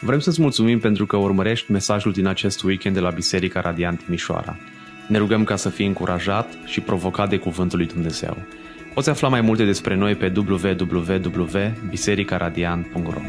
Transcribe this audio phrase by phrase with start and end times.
[0.00, 4.56] Vrem să-ți mulțumim pentru că urmărești mesajul din acest weekend de la Biserica Radiant Timișoara.
[5.08, 8.36] Ne rugăm ca să fii încurajat și provocat de Cuvântul lui Dumnezeu.
[8.94, 13.20] Poți afla mai multe despre noi pe www.bisericaradiant.ro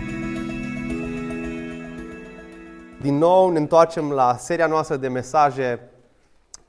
[3.02, 5.80] Din nou ne întoarcem la seria noastră de mesaje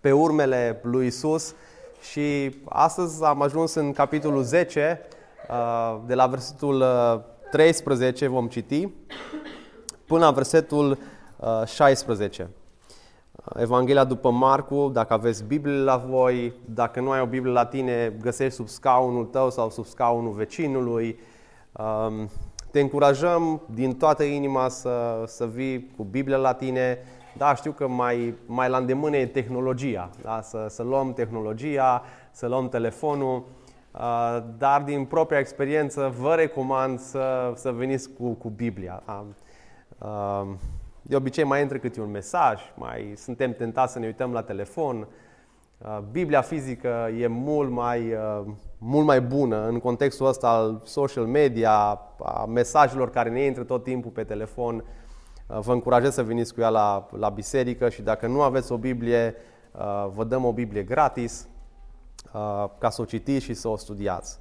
[0.01, 1.55] pe urmele lui Isus
[2.11, 5.01] și astăzi am ajuns în capitolul 10,
[5.48, 6.85] uh, de la versetul
[7.51, 8.88] 13 uh, vom citi
[10.10, 10.98] până la versetul
[11.66, 12.51] 16.
[13.32, 17.66] Uh, Evanghelia după Marcu, dacă aveți Biblie la voi, dacă nu ai o Biblie la
[17.66, 21.18] tine, găsești sub scaunul tău sau sub scaunul vecinului.
[21.73, 22.30] Um,
[22.70, 26.98] te încurajăm din toată inima să, să vii cu Biblia la tine.
[27.37, 30.40] Da, știu că mai, mai la îndemână e tehnologia, da?
[30.42, 33.45] să, să luăm tehnologia, să luăm telefonul,
[33.92, 39.02] uh, dar din propria experiență vă recomand să, să veniți cu, cu Biblia.
[39.06, 39.24] Da?
[41.02, 45.09] De obicei mai intră câte un mesaj, mai suntem tentați să ne uităm la telefon.
[46.10, 48.15] Biblia fizică e mult mai,
[48.79, 53.84] mult mai bună în contextul ăsta al social media, a mesajelor care ne intră tot
[53.84, 54.84] timpul pe telefon.
[55.46, 59.35] Vă încurajez să veniți cu ea la, la biserică și dacă nu aveți o Biblie,
[60.14, 61.48] vă dăm o Biblie gratis
[62.79, 64.38] ca să o citiți și să o studiați.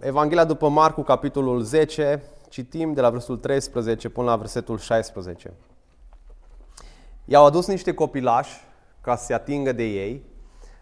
[0.00, 5.52] Evanghelia după Marcu, capitolul 10, citim de la versetul 13 până la versetul 16.
[7.24, 8.56] I-au adus niște copilași
[9.00, 10.22] ca să se atingă de ei,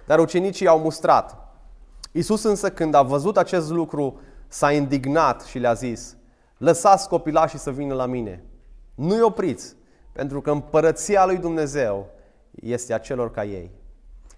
[0.07, 1.37] dar ucenicii i-au mustrat.
[2.13, 6.17] Iisus însă când a văzut acest lucru s-a indignat și le-a zis
[6.59, 8.45] Lăsați copilașii să vină la mine,
[8.95, 9.75] nu-i opriți,
[10.13, 12.07] pentru că împărăția lui Dumnezeu
[12.51, 13.71] este a celor ca ei.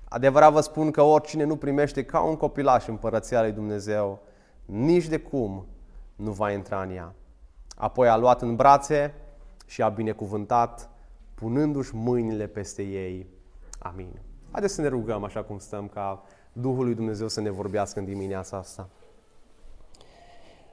[0.08, 4.20] Adevărat vă spun că oricine nu primește ca un copilaș împărăția lui Dumnezeu,
[4.64, 5.66] nici de cum
[6.18, 7.14] nu va intra în ea.
[7.76, 9.14] Apoi a luat în brațe
[9.66, 10.90] și a binecuvântat,
[11.34, 13.26] punându-și mâinile peste ei.
[13.78, 14.20] Amin.
[14.50, 16.22] Haideți să ne rugăm așa cum stăm, ca
[16.52, 18.88] Duhul lui Dumnezeu să ne vorbească în dimineața asta.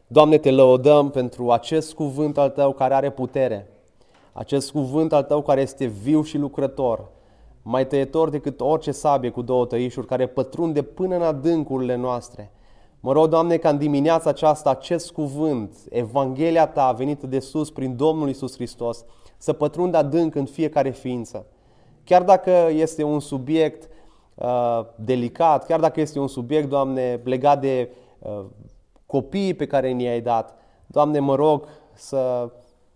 [0.07, 3.67] Doamne, te lăudăm pentru acest cuvânt al Tău care are putere,
[4.33, 7.09] acest cuvânt al Tău care este viu și lucrător,
[7.61, 12.49] mai tăietor decât orice sabie cu două tăișuri, care pătrunde până în adâncurile noastre–
[13.05, 17.95] Mă rog, Doamne, ca în dimineața aceasta acest cuvânt, Evanghelia Ta venită de sus prin
[17.95, 19.05] Domnul Isus Hristos,
[19.37, 21.45] să pătrundă adânc în fiecare ființă.
[22.03, 23.89] Chiar dacă este un subiect
[24.35, 27.89] uh, delicat, chiar dacă este un subiect, Doamne, legat de
[28.19, 28.45] uh,
[29.05, 32.49] copiii pe care ni-ai dat, Doamne, mă rog să,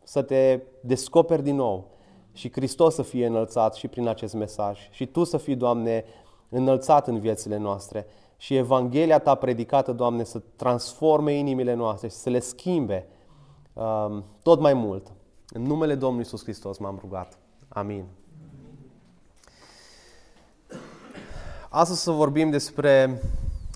[0.03, 1.87] să te descoperi din nou
[2.33, 6.03] și Hristos să fie înălțat și prin acest mesaj și Tu să fii, Doamne,
[6.49, 8.05] înălțat în viețile noastre
[8.41, 13.05] și Evanghelia Ta predicată, Doamne, să transforme inimile noastre și să le schimbe
[13.73, 15.11] um, tot mai mult.
[15.49, 17.37] În numele Domnului Iisus Hristos m-am rugat.
[17.67, 18.05] Amin.
[21.69, 23.21] Astăzi să vorbim despre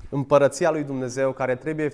[0.09, 1.94] împărăția lui Dumnezeu care trebuie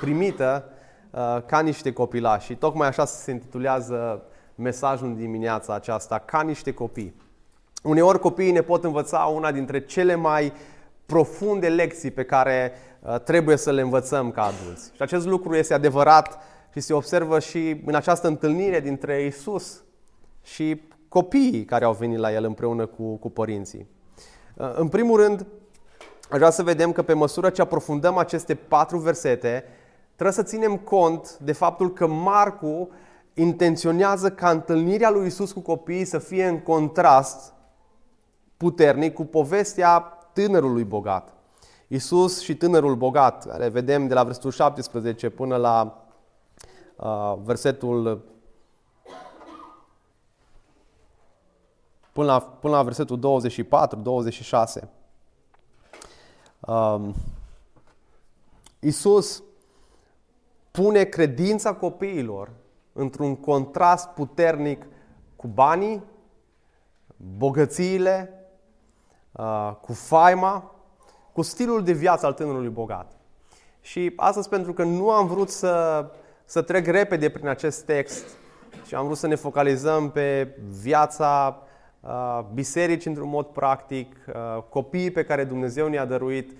[0.00, 0.64] primită
[1.10, 2.46] uh, ca niște copilași.
[2.46, 4.22] Și tocmai așa se intitulează
[4.54, 7.14] mesajul în dimineața aceasta, ca niște copii.
[7.82, 10.52] Uneori copiii ne pot învăța una dintre cele mai
[11.06, 14.90] profunde lecții pe care uh, trebuie să le învățăm ca adulți.
[14.94, 16.38] Și acest lucru este adevărat
[16.72, 19.82] și se observă și în această întâlnire dintre Isus
[20.42, 23.86] și copiii care au venit la el împreună cu, cu părinții.
[24.54, 25.46] Uh, în primul rând,
[26.30, 29.64] aș vrea să vedem că pe măsură ce aprofundăm aceste patru versete,
[30.14, 32.90] trebuie să ținem cont de faptul că Marcu
[33.34, 37.52] intenționează ca întâlnirea lui Isus cu copiii să fie în contrast
[38.56, 41.32] puternic cu povestea tânărului bogat.
[41.88, 46.04] Isus și tânărul bogat, care vedem de la versetul 17 până la
[46.96, 48.24] uh, versetul
[52.12, 54.88] până la, până la versetul 24, 26.
[56.60, 57.14] Um,
[58.80, 59.42] Isus
[60.70, 62.50] pune credința copiilor
[62.92, 64.86] într-un contrast puternic
[65.36, 66.02] cu banii,
[67.16, 68.43] bogățiile Uh,
[69.80, 70.74] cu faima,
[71.32, 73.12] cu stilul de viață al tânărului bogat.
[73.80, 76.06] Și astăzi, pentru că nu am vrut să,
[76.44, 78.24] să trec repede prin acest text
[78.86, 81.62] și am vrut să ne focalizăm pe viața
[82.00, 86.52] uh, bisericii într-un mod practic, uh, copiii pe care Dumnezeu ne-a dăruit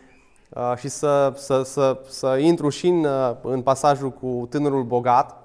[0.48, 5.42] uh, și să, să, să, să intru și în, uh, în pasajul cu tânărul bogat,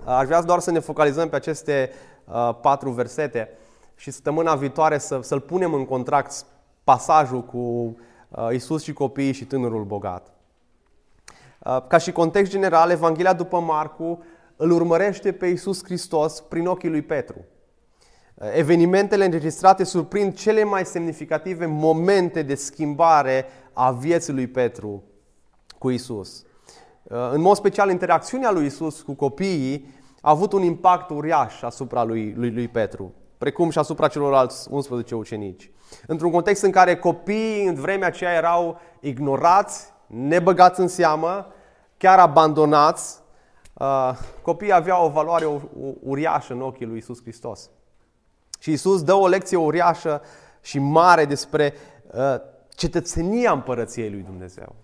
[0.00, 1.90] uh, aș vrea doar să ne focalizăm pe aceste
[2.24, 3.58] uh, patru versete
[3.98, 6.44] și săptămâna viitoare să, să-l punem în contract
[6.84, 10.32] pasajul cu uh, Isus și copiii și tânărul bogat.
[11.64, 14.22] Uh, ca și context general, Evanghelia după Marcu
[14.56, 17.44] îl urmărește pe Iisus Hristos prin ochii lui Petru.
[18.52, 25.02] Evenimentele înregistrate surprind cele mai semnificative momente de schimbare a vieții lui Petru
[25.78, 26.44] cu Isus.
[27.08, 32.34] În mod special, interacțiunea lui Isus cu copiii a avut un impact uriaș asupra lui,
[32.36, 35.70] lui, lui Petru, precum și asupra celorlalți 11 ucenici.
[36.06, 41.46] Într-un context în care copiii în vremea aceea erau ignorați, nebăgați în seamă,
[41.96, 43.18] chiar abandonați,
[43.72, 44.10] uh,
[44.42, 45.60] copiii aveau o valoare
[46.02, 47.70] uriașă în ochii lui Isus Hristos.
[48.58, 50.22] Și Isus dă o lecție uriașă
[50.60, 51.74] și mare despre
[52.12, 52.34] uh,
[52.68, 54.74] cetățenia împărăției lui Dumnezeu.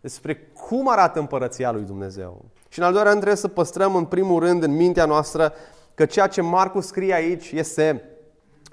[0.00, 2.44] Despre cum arată împărăția lui Dumnezeu.
[2.68, 5.52] Și în al doilea rând trebuie să păstrăm în primul rând în mintea noastră
[6.00, 8.02] că ceea ce Marcu scrie aici este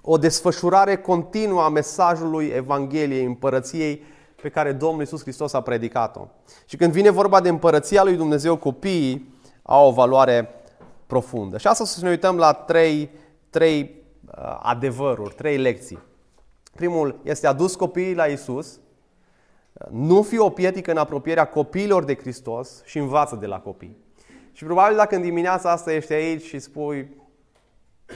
[0.01, 4.03] o desfășurare continuă a mesajului Evangheliei, împărăției
[4.41, 6.27] pe care Domnul Iisus Hristos a predicat-o.
[6.65, 10.49] Și când vine vorba de împărăția lui Dumnezeu, copiii au o valoare
[11.07, 11.57] profundă.
[11.57, 13.09] Și asta să ne uităm la trei,
[13.49, 15.99] trei uh, adevăruri, trei lecții.
[16.75, 18.79] Primul este adus copiii la Isus,
[19.89, 24.05] nu fi o pietică în apropierea copiilor de Hristos și învață de la copii.
[24.57, 27.09] Și probabil dacă în dimineața asta ești aici și spui,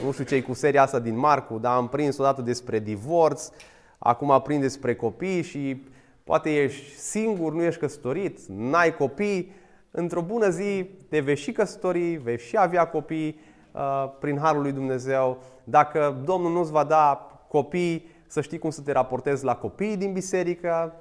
[0.04, 3.50] nu știu ce cu seria asta din Marcu, dar am prins odată despre divorț,
[3.98, 5.84] acum aprind despre copii și
[6.24, 9.52] poate ești singur, nu ești căsătorit, n-ai copii,
[9.92, 13.40] într-o bună zi te vei și căsători, vei și avea copii
[13.72, 15.38] uh, prin Harul lui Dumnezeu.
[15.64, 20.14] Dacă Domnul nu-ți va da copii, să știi cum să te raportezi la copiii din
[20.14, 20.94] biserică,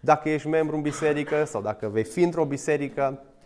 [0.00, 3.36] dacă ești membru în biserică sau dacă vei fi într-o biserică uh,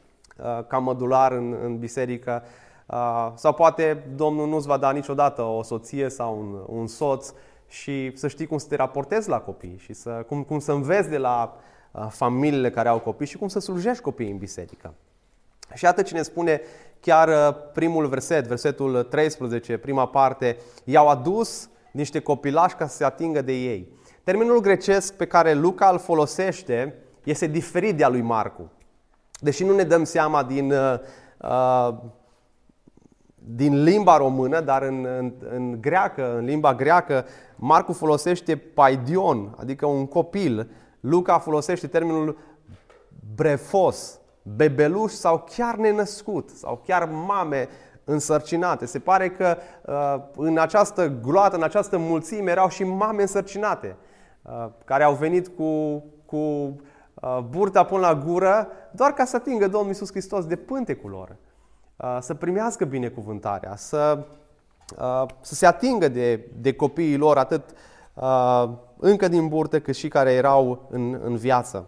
[0.67, 2.43] ca mădular în, în biserică.
[2.87, 7.33] Uh, sau poate Domnul nu-ți va da niciodată o soție sau un, un soț
[7.69, 11.09] și să știi cum să te raportezi la copii și să, cum, cum să înveți
[11.09, 11.57] de la
[11.91, 14.95] uh, familiile care au copii și cum să slujești copiii în biserică.
[15.75, 16.61] Și iată ce ne spune
[17.01, 23.43] chiar primul verset, versetul 13, prima parte, i-au adus niște copilași ca să se atingă
[23.43, 23.89] de ei.
[24.25, 26.95] Termenul grecesc pe care Luca îl folosește
[27.25, 28.71] este diferit de a lui Marcu.
[29.43, 30.99] Deși nu ne dăm seama din, uh,
[31.39, 31.95] uh,
[33.35, 37.25] din limba română, dar în, în, în greacă, în limba greacă,
[37.57, 40.71] Marcu folosește paidion, adică un copil.
[41.01, 42.39] Luca folosește termenul
[43.35, 47.69] brefos, bebeluș sau chiar nenăscut, sau chiar mame
[48.05, 48.87] însărcinate.
[48.87, 49.57] Se pare că
[49.87, 53.97] uh, în această gloată, în această mulțime erau și mame însărcinate
[54.43, 56.73] uh, care au venit cu, cu uh,
[57.49, 61.37] burta până la gură doar ca să atingă Domnul Iisus Hristos de pântecul lor.
[62.21, 64.27] Să primească binecuvântarea, să,
[65.41, 67.63] să se atingă de, de copiii lor, atât
[68.99, 71.87] încă din burtă, cât și care erau în, în viață.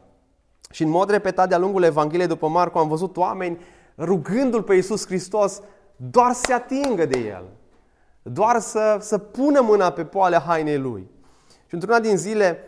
[0.70, 3.58] Și în mod repetat de-a lungul Evangheliei după Marcu am văzut oameni
[3.98, 5.62] rugându-L pe Iisus Hristos
[5.96, 7.44] doar să se atingă de el,
[8.22, 11.10] doar să, să pună mâna pe poalea hainei lui.
[11.66, 12.58] Și într-una din zile,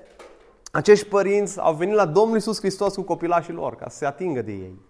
[0.77, 4.43] acești părinți au venit la Domnul Isus Hristos cu copilașii lor ca să se atingă
[4.43, 4.81] de ei.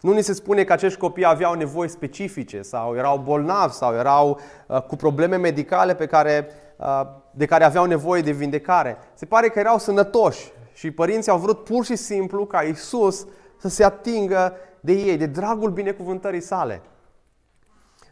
[0.00, 4.40] Nu ni se spune că acești copii aveau nevoi specifice sau erau bolnavi sau erau
[4.66, 8.98] uh, cu probleme medicale pe care, uh, de care aveau nevoie de vindecare.
[9.14, 13.26] Se pare că erau sănătoși și părinții au vrut pur și simplu ca Isus
[13.56, 16.82] să se atingă de ei, de dragul binecuvântării sale.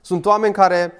[0.00, 0.92] Sunt oameni care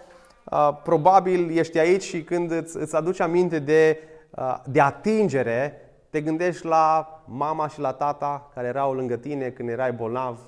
[0.45, 3.99] uh, probabil ești aici și când îți, îți aduci aminte de,
[4.30, 5.80] uh, de atingere,
[6.16, 10.38] te gândești la mama și la tata care erau lângă tine când erai bolnav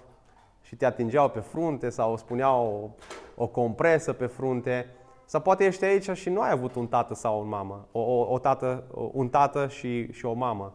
[0.61, 2.97] și te atingeau pe frunte sau spuneau
[3.37, 4.87] o, o compresă pe frunte.
[5.25, 8.33] Sau poate ești aici și nu ai avut un tată sau o mamă, o, o,
[8.33, 10.73] o tată, un tată și, și o mamă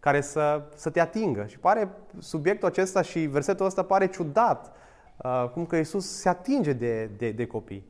[0.00, 1.46] care să, să te atingă.
[1.46, 4.74] Și pare subiectul acesta și versetul ăsta pare ciudat
[5.16, 7.86] Uh, cum că Isus se atinge de, de, de copii.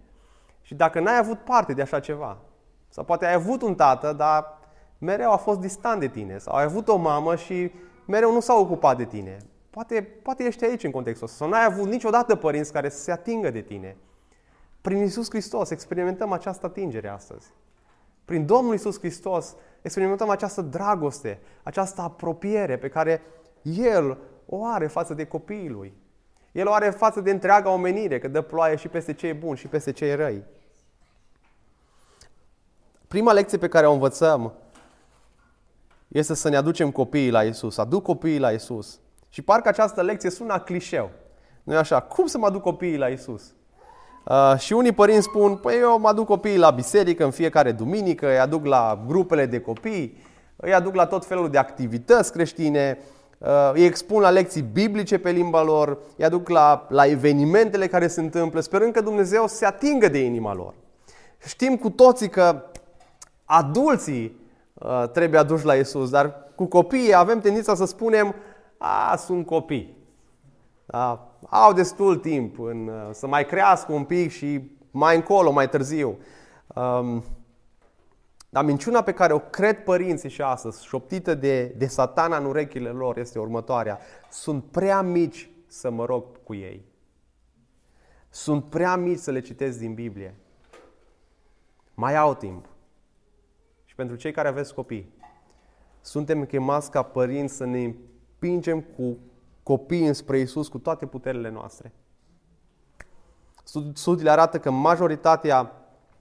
[0.62, 2.38] Și dacă n-ai avut parte de așa ceva,
[2.88, 4.58] sau poate ai avut un tată, dar
[4.98, 7.72] mereu a fost distant de tine, sau ai avut o mamă și
[8.06, 9.36] mereu nu s-a ocupat de tine,
[9.70, 13.12] poate, poate ești aici în contextul ăsta, sau n-ai avut niciodată părinți care să se
[13.12, 13.96] atingă de tine.
[14.80, 17.46] Prin Isus Hristos experimentăm această atingere astăzi.
[18.24, 23.22] Prin Domnul Isus Hristos experimentăm această dragoste, această apropiere pe care
[23.62, 25.94] El o are față de copiii Lui.
[26.52, 29.66] El o are față de întreaga omenire, că dă ploaie și peste cei buni și
[29.66, 30.44] peste cei răi.
[33.08, 34.52] Prima lecție pe care o învățăm
[36.18, 37.78] este să ne aducem copiii la Isus.
[37.78, 38.99] Aduc copiii la Isus.
[39.28, 41.11] Și parcă această lecție sună clișeu.
[41.62, 42.00] nu e așa?
[42.00, 43.42] Cum să mă aduc copiii la Isus?
[44.25, 48.26] Uh, și unii părinți spun, păi eu mă aduc copiii la biserică în fiecare duminică,
[48.28, 50.23] îi aduc la grupele de copii,
[50.56, 52.99] îi aduc la tot felul de activități creștine,
[53.38, 58.06] uh, îi expun la lecții biblice pe limba lor, îi aduc la, la evenimentele care
[58.06, 60.75] se întâmplă, sperând că Dumnezeu se atingă de inima lor.
[61.46, 62.62] Știm cu toții că
[63.44, 64.45] adulții uh,
[65.12, 68.35] trebuie aduși la Isus, dar cu copiii avem tendința să spunem,
[68.78, 69.97] a, sunt copii.
[70.87, 71.30] Da?
[71.49, 76.18] Au destul timp în, uh, să mai crească un pic și mai încolo, mai târziu.
[76.75, 77.25] Um,
[78.49, 82.88] dar minciuna pe care o cred părinții și astăzi, șoptită de, de satana în urechile
[82.88, 83.99] lor, este următoarea.
[84.30, 86.85] Sunt prea mici să mă rog cu ei.
[88.28, 90.35] Sunt prea mici să le citesc din Biblie.
[91.95, 92.66] Mai au timp.
[93.96, 95.12] Și pentru cei care aveți copii,
[96.00, 99.18] suntem chemați ca părinți să ne împingem cu
[99.62, 101.92] copiii înspre Isus cu toate puterile noastre.
[103.94, 105.72] Studiile arată că majoritatea,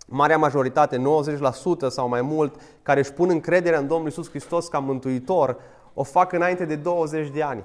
[0.08, 4.79] marea majoritate, 90% sau mai mult, care își pun încrederea în Domnul Isus Hristos ca
[4.79, 5.58] mântuitor,
[5.94, 7.63] o fac înainte de 20 de ani.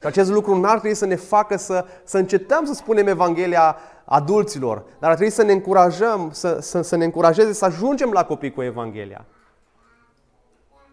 [0.00, 3.76] Că acest lucru nu ar trebui să ne facă să, să încetăm să spunem Evanghelia
[4.04, 8.24] adulților, dar ar trebui să ne încurajăm, să, să, să ne încurajeze să ajungem la
[8.24, 9.26] copii cu Evanghelia.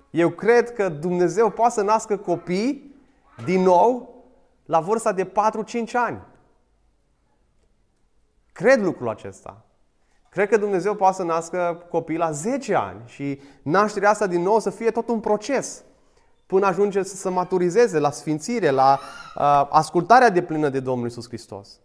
[0.10, 2.96] Eu cred că Dumnezeu poate să nască copii
[3.46, 4.16] din nou
[4.66, 5.32] la vârsta de 4-5
[5.94, 6.22] ani.
[8.52, 9.66] Cred lucrul acesta.
[10.30, 14.60] Cred că Dumnezeu poate să nască copii la 10 ani și nașterea asta din nou
[14.60, 15.84] să fie tot un proces
[16.52, 19.00] până ajunge să se maturizeze la sfințire, la
[19.36, 21.80] uh, ascultarea de plină de Domnul Isus Hristos.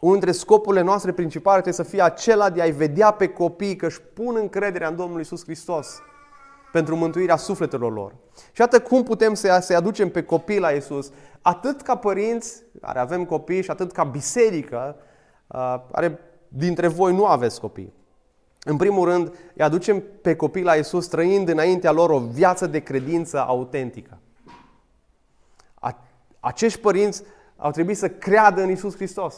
[0.00, 3.86] Unul dintre scopurile noastre principale trebuie să fie acela de a-i vedea pe copii că
[3.86, 6.00] își pun încrederea în Domnul Isus Hristos
[6.72, 8.14] pentru mântuirea sufletelor lor.
[8.52, 11.10] Și iată cum putem să-i aducem pe copii la Isus,
[11.42, 14.96] atât ca părinți care avem copii și atât ca biserică,
[15.92, 16.18] care
[16.48, 17.92] dintre voi nu aveți copii.
[18.64, 22.78] În primul rând, îi aducem pe copii la Isus trăind înaintea lor o viață de
[22.78, 24.18] credință autentică.
[26.40, 27.22] Acești părinți
[27.56, 29.36] au trebuit să creadă în Isus Hristos.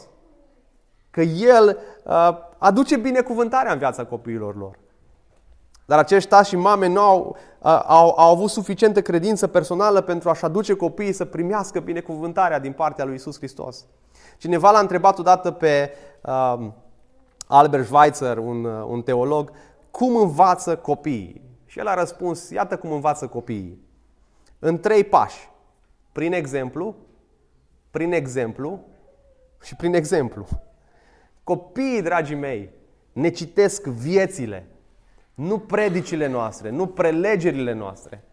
[1.11, 1.77] Că El
[2.57, 4.77] aduce binecuvântarea în viața copiilor lor.
[5.85, 10.45] Dar acești tați și mame nu au, au, au avut suficientă credință personală pentru a-și
[10.45, 13.85] aduce copiii să primească binecuvântarea din partea lui Isus Hristos.
[14.37, 15.91] Cineva l-a întrebat odată pe
[16.21, 16.67] uh,
[17.47, 19.51] Albert Schweitzer, un, un teolog,
[19.91, 21.41] cum învață copiii?
[21.65, 23.83] Și el a răspuns, iată cum învață copiii.
[24.59, 25.49] În trei pași.
[26.11, 26.95] Prin exemplu,
[27.91, 28.79] prin exemplu
[29.61, 30.45] și prin exemplu.
[31.43, 32.69] Copiii, dragii mei,
[33.13, 34.67] ne citesc viețile
[35.35, 38.23] nu predicile noastre, nu prelegerile noastre.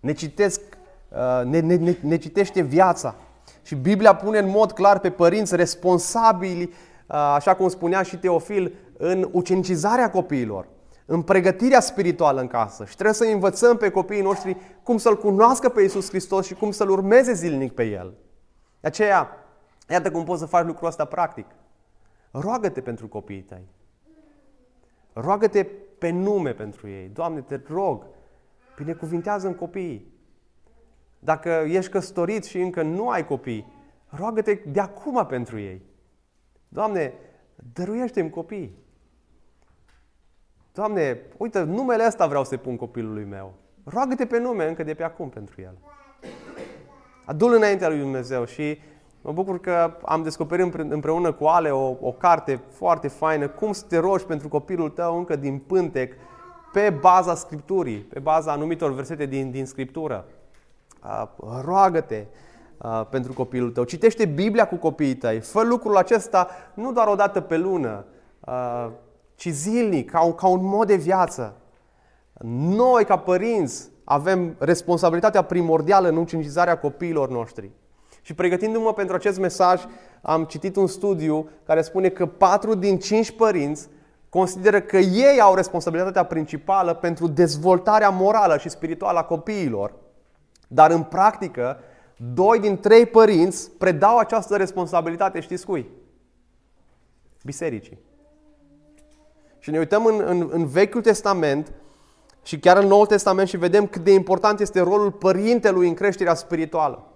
[0.00, 0.60] Ne, citesc,
[1.08, 3.14] uh, ne, ne, ne, ne citește viața.
[3.62, 6.70] Și Biblia pune în mod clar pe părinți responsabili, uh,
[7.12, 10.66] așa cum spunea și Teofil, în ucenicizarea copiilor,
[11.06, 12.84] în pregătirea spirituală în casă.
[12.84, 16.70] Și trebuie să învățăm pe copiii noștri cum să-L cunoască pe Iisus Hristos și cum
[16.70, 18.14] să-L urmeze zilnic pe El.
[18.80, 19.28] De aceea,
[19.88, 21.46] iată cum poți să faci lucrul ăsta practic.
[22.30, 23.66] Roagă-te pentru copiii tăi.
[25.12, 25.64] Roagă-te
[25.98, 27.10] pe nume pentru ei.
[27.12, 28.06] Doamne, te rog,
[28.76, 30.12] binecuvintează în copiii.
[31.18, 33.72] Dacă ești căsătorit și încă nu ai copii,
[34.08, 35.82] roagă-te de acum pentru ei.
[36.72, 37.12] Doamne,
[37.72, 38.78] dăruiește-mi copii.
[40.72, 43.52] Doamne, uite, numele ăsta vreau să pun copilului meu.
[43.84, 45.78] Roagă-te pe nume încă de pe acum pentru el.
[47.24, 48.78] Adu-l înaintea lui Dumnezeu și
[49.24, 53.84] Mă bucur că am descoperit împreună cu Ale o, o carte foarte faină, cum să
[53.88, 56.14] te rogi pentru copilul tău încă din pântec,
[56.72, 60.24] pe baza Scripturii, pe baza anumitor versete din, din Scriptură.
[61.04, 61.28] Uh,
[61.64, 62.51] roagă-te uh,
[63.10, 63.84] pentru copilul tău.
[63.84, 65.40] Citește Biblia cu copiii tăi.
[65.40, 68.04] Fă lucrul acesta nu doar o dată pe lună,
[68.40, 68.88] uh,
[69.34, 71.56] ci zilnic, ca un, ca un mod de viață.
[72.76, 77.70] Noi, ca părinți, avem responsabilitatea primordială în ucinizarea copiilor noștri.
[78.22, 79.84] Și pregătindu-mă pentru acest mesaj,
[80.22, 83.88] am citit un studiu care spune că 4 din 5 părinți
[84.28, 89.94] consideră că ei au responsabilitatea principală pentru dezvoltarea morală și spirituală a copiilor.
[90.68, 91.78] Dar în practică,
[92.24, 95.86] doi din trei părinți predau această responsabilitate, știți cui?
[97.44, 97.98] Bisericii.
[99.58, 101.72] Și ne uităm în, în, în Vechiul Testament
[102.42, 106.34] și chiar în Noul Testament și vedem cât de important este rolul părintelui în creșterea
[106.34, 107.06] spirituală.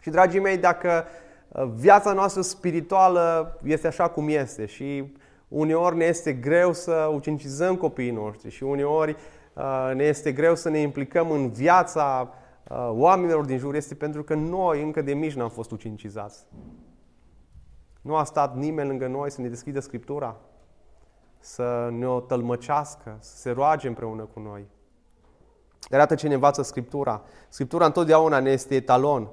[0.00, 1.04] Și, dragii mei, dacă
[1.48, 5.14] uh, viața noastră spirituală este așa cum este și
[5.48, 9.16] uneori ne este greu să ucenicizăm copiii noștri și uneori
[9.52, 12.38] uh, ne este greu să ne implicăm în viața uh,
[12.88, 16.46] oamenilor din jur, este pentru că noi încă de mici n-am fost ucenicizați.
[18.00, 20.36] Nu a stat nimeni lângă noi să ne deschidă Scriptura,
[21.38, 24.66] să ne o tălmăcească, să se roage împreună cu noi.
[25.88, 27.22] Dar iată ce ne învață Scriptura.
[27.48, 29.28] Scriptura întotdeauna ne este etalon.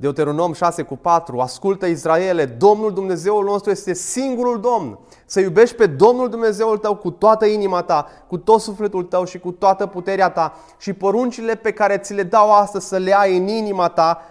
[0.00, 4.98] Deuteronom 6 cu 4, ascultă Israele, Domnul Dumnezeul nostru este singurul Domn.
[5.26, 9.38] Să iubești pe Domnul Dumnezeul tău cu toată inima ta, cu tot sufletul tău și
[9.38, 13.36] cu toată puterea ta și poruncile pe care ți le dau astăzi să le ai
[13.36, 14.22] în inima ta,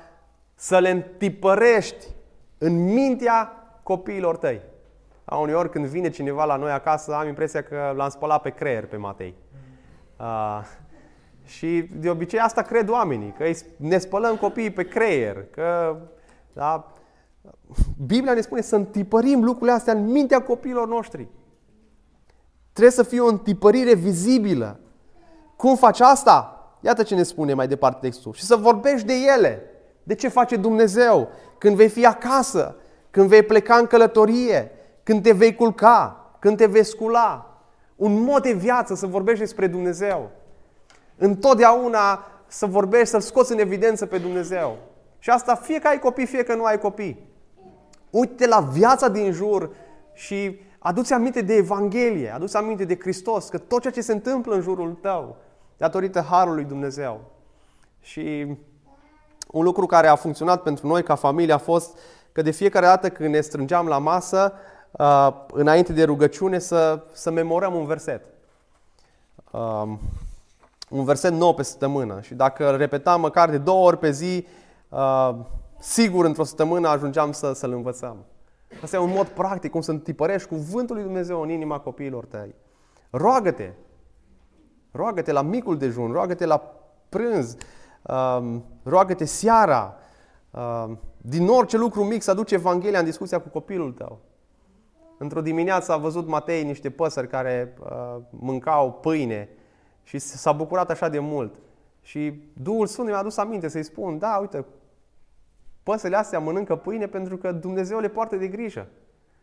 [0.56, 2.06] să le întipărești
[2.58, 4.62] în mintea copiilor tăi.
[5.26, 8.86] A, uneori când vine cineva la noi acasă, am impresia că l-am spălat pe creier
[8.86, 9.36] pe Matei.
[10.18, 10.60] Uh,
[11.50, 13.44] și de obicei asta cred oamenii, că
[13.76, 15.98] ne spălăm copiii pe creier, că
[16.54, 16.92] da,
[18.06, 21.28] Biblia ne spune să întipărim lucrurile astea în mintea copiilor noștri.
[22.72, 24.80] Trebuie să fie o întipărire vizibilă.
[25.56, 26.54] Cum faci asta?
[26.82, 28.34] Iată ce ne spune mai departe textul.
[28.34, 29.62] Și să vorbești de ele.
[30.04, 31.30] De ce face Dumnezeu?
[31.58, 32.76] Când vei fi acasă,
[33.10, 34.72] când vei pleca în călătorie,
[35.04, 37.60] când te vei culca, când te vei scula.
[37.96, 40.32] Un mod de viață să vorbești despre Dumnezeu.
[41.22, 44.78] Întotdeauna să vorbești, să-L scoți în evidență pe Dumnezeu.
[45.20, 47.28] Și asta fie că ai copii, fie că nu ai copii.
[48.10, 49.70] Uite la viața din jur
[50.14, 54.56] și aduți aminte de Evanghelie, aduți aminte de Hristos, că tot ceea ce se întâmplă
[54.56, 55.36] în jurul tău,
[55.78, 57.22] datorită Harului Dumnezeu.
[58.02, 58.46] Și
[59.48, 61.98] un lucru care a funcționat pentru noi ca familie a fost
[62.32, 64.54] că de fiecare dată când ne strângeam la masă,
[64.92, 68.26] uh, înainte de rugăciune, să, să memorăm un verset.
[69.52, 70.00] Um,
[70.90, 74.46] un verset nou pe săptămână și dacă îl repetam măcar de două ori pe zi,
[74.90, 75.36] uh,
[75.80, 78.18] sigur într-o săptămână ajungeam să, să-l învățăm.
[78.84, 82.56] Asta e un mod practic cum să întipărești cuvântul lui Dumnezeu în inima copiilor tăi.
[83.10, 83.72] Roagă-te!
[84.92, 86.74] Roagă-te la micul dejun, roagă-te la
[87.10, 87.56] prânz,
[88.02, 89.96] um, roagă-te seara.
[90.52, 94.20] Um, din orice lucru mic să aduce Evanghelia în discuția cu copilul tău.
[95.18, 99.50] Într-o dimineață a văzut Matei niște păsări care uh, mâncau pâine
[100.10, 101.56] și s-a bucurat așa de mult.
[102.02, 104.66] Și Duhul Sfânt mi-a adus aminte să-i spun, da, uite,
[105.84, 108.88] păsele astea mănâncă pâine pentru că Dumnezeu le poartă de grijă.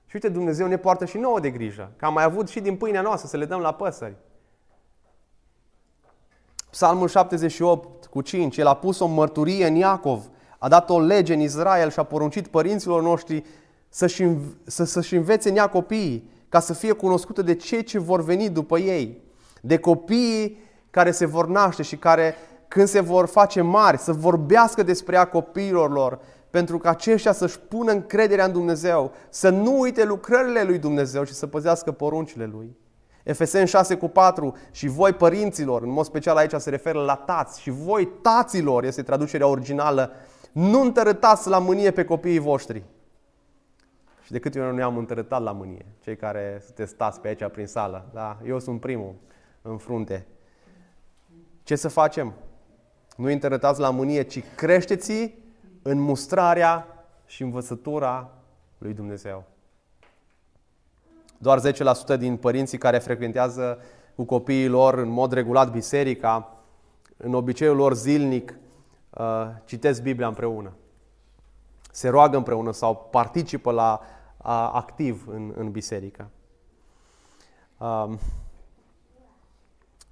[0.07, 1.93] Și uite, Dumnezeu ne poartă și nouă de grijă.
[1.97, 4.15] Că am mai avut și din pâinea noastră să le dăm la păsări.
[6.71, 10.25] Psalmul 78 cu 5, El a pus o mărturie în Iacov,
[10.59, 13.45] a dat o lege în Israel și a poruncit părinților noștri
[13.89, 14.29] să-și,
[14.65, 18.51] să, să-și învețe în ea copiii, ca să fie cunoscută de cei ce vor veni
[18.51, 19.25] după ei
[19.67, 22.35] de copiii care se vor naște și care
[22.69, 26.19] când se vor face mari, să vorbească despre ea copiilor lor,
[26.51, 31.33] pentru că aceștia să-și pună încrederea în Dumnezeu, să nu uite lucrările lui Dumnezeu și
[31.33, 32.77] să păzească poruncile lui.
[33.23, 37.61] Efeseni 6 cu 4 și voi părinților, în mod special aici se referă la tați
[37.61, 40.11] și voi taților, este traducerea originală,
[40.53, 42.83] nu întărătați la mânie pe copiii voștri.
[44.23, 47.45] Și de câte ori nu ne-am întărătat la mânie, cei care sunteți stați pe aici
[47.53, 48.39] prin sală, da?
[48.47, 49.15] Eu sunt primul
[49.69, 50.27] în frunte.
[51.63, 52.33] Ce să facem?
[53.17, 55.35] Nu interetați la mânie, ci creșteți
[55.83, 56.87] în mustrarea
[57.27, 58.31] și învățătura
[58.79, 59.45] lui Dumnezeu.
[61.39, 61.61] Doar
[62.15, 63.79] 10% din părinții care frecventează
[64.15, 66.57] cu copiii lor în mod regulat biserica,
[67.17, 68.59] în obiceiul lor zilnic,
[69.11, 70.73] uh, citesc Biblia împreună.
[71.91, 74.01] Se roagă împreună sau participă la
[74.73, 76.31] activ în, în biserică.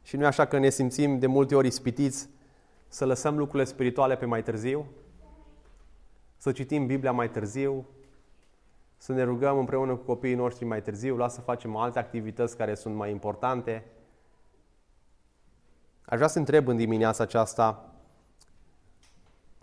[0.05, 2.29] Um, și nu e așa că ne simțim de multe ori ispitiți
[2.89, 4.87] să lăsăm lucrurile spirituale pe mai târziu?
[6.37, 7.87] Să citim Biblia mai târziu?
[8.97, 11.17] Să ne rugăm împreună cu copiii noștri mai târziu?
[11.17, 13.85] Lasă să facem alte activități care sunt mai importante?
[16.05, 17.89] Aș vrea să întreb în dimineața aceasta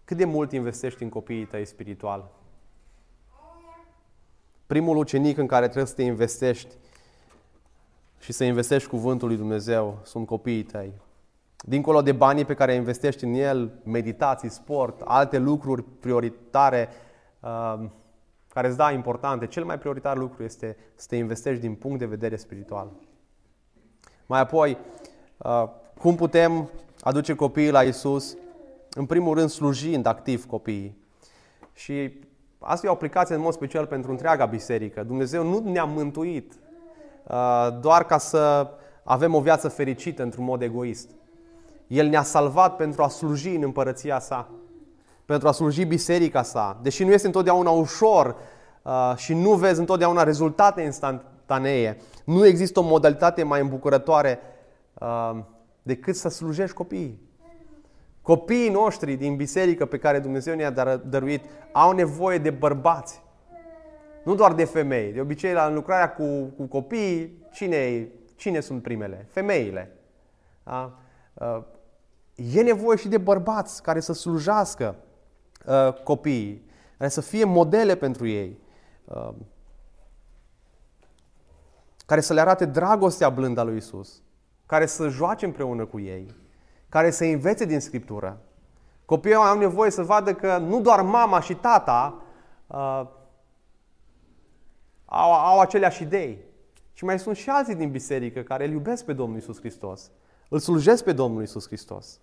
[0.03, 2.31] cât de mult investești în copiii tăi spiritual?
[4.67, 6.75] Primul ucenic în care trebuie să te investești
[8.21, 10.93] și să investești cuvântul lui Dumnezeu, sunt copiii tăi.
[11.57, 16.89] Dincolo de banii pe care investești în el, meditații, sport, alte lucruri prioritare
[17.39, 17.79] uh,
[18.47, 22.05] care îți da importante, cel mai prioritar lucru este să te investești din punct de
[22.05, 22.91] vedere spiritual.
[24.25, 24.77] Mai apoi,
[25.37, 25.63] uh,
[25.99, 26.69] cum putem
[27.01, 28.37] aduce copiii la Isus?
[28.93, 30.97] În primul rând, slujind activ copiii.
[31.73, 32.13] Și
[32.59, 35.03] asta e o aplicație în mod special pentru întreaga biserică.
[35.03, 36.70] Dumnezeu nu ne-a mântuit Uh,
[37.79, 38.67] doar ca să
[39.03, 41.09] avem o viață fericită într-un mod egoist.
[41.87, 44.49] El ne-a salvat pentru a sluji în împărăția sa,
[45.25, 46.79] pentru a sluji biserica sa.
[46.81, 48.35] Deși nu este întotdeauna ușor
[48.81, 54.39] uh, și nu vezi întotdeauna rezultate instantanee, nu există o modalitate mai îmbucurătoare
[54.93, 55.39] uh,
[55.83, 57.29] decât să slujești copiii.
[58.21, 63.20] Copiii noștri din biserică pe care Dumnezeu ne-a dăruit au nevoie de bărbați
[64.23, 65.11] nu doar de femei.
[65.11, 69.27] De obicei, la lucrarea cu, cu copii, cine, cine sunt primele?
[69.29, 69.95] Femeile.
[70.63, 70.97] Da?
[71.33, 71.63] Uh,
[72.35, 74.95] e nevoie și de bărbați care să slujească
[75.65, 78.59] uh, copiii, care să fie modele pentru ei,
[79.05, 79.29] uh,
[82.05, 84.21] care să le arate dragostea blândă a lui Isus,
[84.65, 86.35] care să joace împreună cu ei,
[86.89, 88.41] care să învețe din Scriptură.
[89.05, 92.21] Copiii au nevoie să vadă că nu doar mama și tata
[92.67, 93.01] uh,
[95.13, 96.37] au, au aceleași idei,
[96.93, 100.11] ci mai sunt și alții din biserică care îl iubesc pe Domnul Isus Hristos,
[100.49, 102.19] îl slujesc pe Domnul Isus Hristos.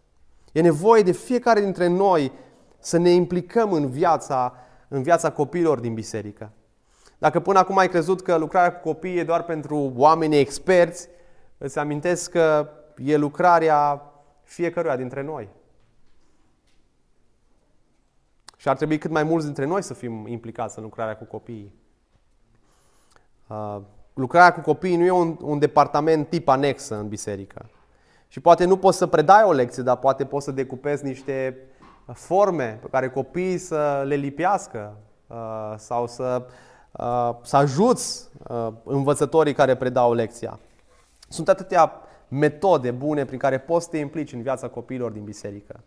[0.53, 2.33] E nevoie de fiecare dintre noi
[2.79, 4.55] să ne implicăm în viața,
[4.89, 6.53] în viața copiilor din biserică.
[7.19, 11.09] Dacă până acum ai crezut că lucrarea cu copii e doar pentru oameni experți,
[11.59, 14.03] îți amintesc că e lucrarea
[14.43, 15.49] fiecăruia dintre noi.
[18.57, 21.78] Și ar trebui cât mai mulți dintre noi să fim implicați în lucrarea cu copiii.
[23.49, 23.77] Uh,
[24.15, 27.67] lucrarea cu copiii nu e un, un departament tip anexă în biserică.
[28.29, 31.57] Și poate nu poți să predai o lecție, dar poate poți să decupezi niște
[32.13, 36.47] forme pe care copiii să le lipească uh, sau să,
[36.91, 38.29] uh, să ajuți
[38.85, 40.59] învățătorii care predau lecția.
[41.29, 41.93] Sunt atâtea
[42.29, 45.81] metode bune prin care poți să te implici în viața copiilor din biserică.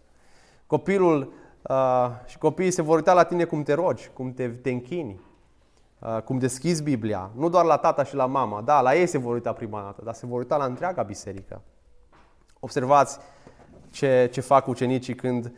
[0.67, 4.69] Copilul uh, și copiii se vor uita la tine cum te rogi, cum te, te
[4.69, 5.30] închini, uh,
[6.23, 7.31] cum deschizi Biblia.
[7.35, 10.01] Nu doar la tata și la mama, da, la ei se vor uita prima dată,
[10.03, 11.61] dar se vor uita la întreaga biserică.
[12.59, 13.19] Observați
[13.89, 15.51] ce, ce fac ucenicii când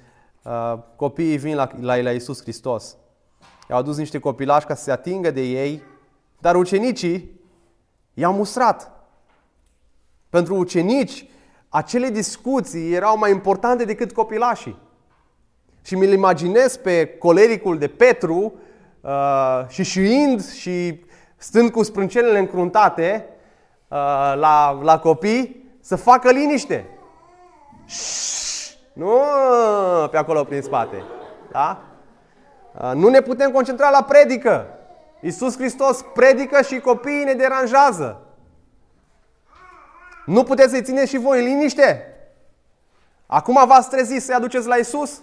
[0.43, 2.97] uh, copiii vin la, la, la Iisus Hristos.
[3.69, 5.84] I-au adus niște copilași ca să se atingă de ei,
[6.39, 7.41] dar ucenicii
[8.13, 8.91] i-au mustrat.
[10.29, 11.29] Pentru ucenici,
[11.69, 14.77] acele discuții erau mai importante decât copilașii.
[15.82, 18.53] Și mi-l imaginez pe colericul de Petru
[19.03, 21.05] uh, și șuind și
[21.37, 23.25] stând cu sprâncenele încruntate
[23.87, 23.97] uh,
[24.35, 26.85] la, la copii să facă liniște.
[27.85, 29.19] Shhh, nu
[30.11, 31.03] pe acolo prin spate.
[31.51, 31.81] Da?
[32.81, 34.67] Uh, nu ne putem concentra la predică.
[35.19, 38.21] Iisus Hristos predică și copiii ne deranjează.
[40.25, 42.07] Nu puteți să-i țineți și voi în liniște?
[43.25, 45.21] Acum v-ați trezit să-i aduceți la Isus?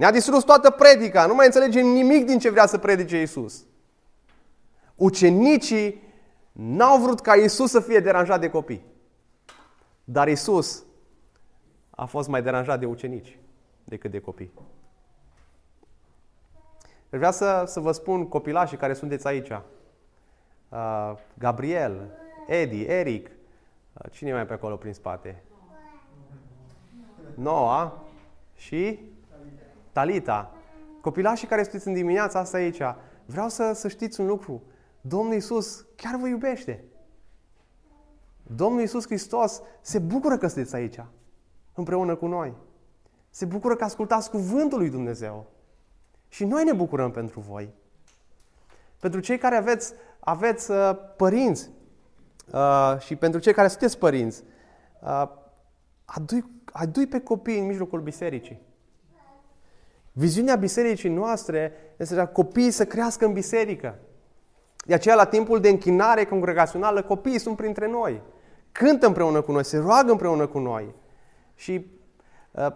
[0.00, 3.64] Ne-a distrus toată predica, nu mai înțelegem nimic din ce vrea să predice Isus.
[4.94, 6.02] Ucenicii
[6.52, 8.84] n-au vrut ca Isus să fie deranjat de copii.
[10.04, 10.84] Dar Isus
[11.90, 13.38] a fost mai deranjat de ucenici
[13.84, 14.52] decât de copii.
[17.08, 19.50] Vreau să, să vă spun copilașii care sunteți aici.
[20.68, 22.10] Uh, Gabriel,
[22.46, 25.42] Edi, Eric, uh, cine mai pe acolo prin spate?
[27.34, 28.04] Noa
[28.54, 29.09] și
[29.92, 30.52] Talita.
[31.00, 32.82] Copilașii care sunteți în dimineața asta aici,
[33.24, 34.62] vreau să, să știți un lucru.
[35.00, 36.84] Domnul Iisus chiar vă iubește.
[38.42, 41.04] Domnul Iisus Hristos se bucură că sunteți aici,
[41.74, 42.54] împreună cu noi.
[43.30, 45.46] Se bucură că ascultați cuvântul lui Dumnezeu.
[46.28, 47.74] Și noi ne bucurăm pentru voi.
[49.00, 51.70] Pentru cei care aveți, aveți uh, părinți
[52.52, 54.42] uh, și pentru cei care sunteți părinți,
[55.02, 55.28] uh,
[56.04, 58.60] adui, adui pe copii în mijlocul bisericii.
[60.12, 63.98] Viziunea bisericii noastre este ca copiii să crească în biserică.
[64.84, 68.22] De aceea, la timpul de închinare congregațională, copiii sunt printre noi.
[68.72, 70.94] Cântă împreună cu noi, se roagă împreună cu noi.
[71.54, 71.86] Și
[72.50, 72.66] uh,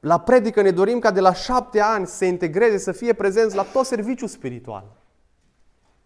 [0.00, 3.56] la predică ne dorim ca de la șapte ani să se integreze, să fie prezenți
[3.56, 4.84] la tot serviciul spiritual.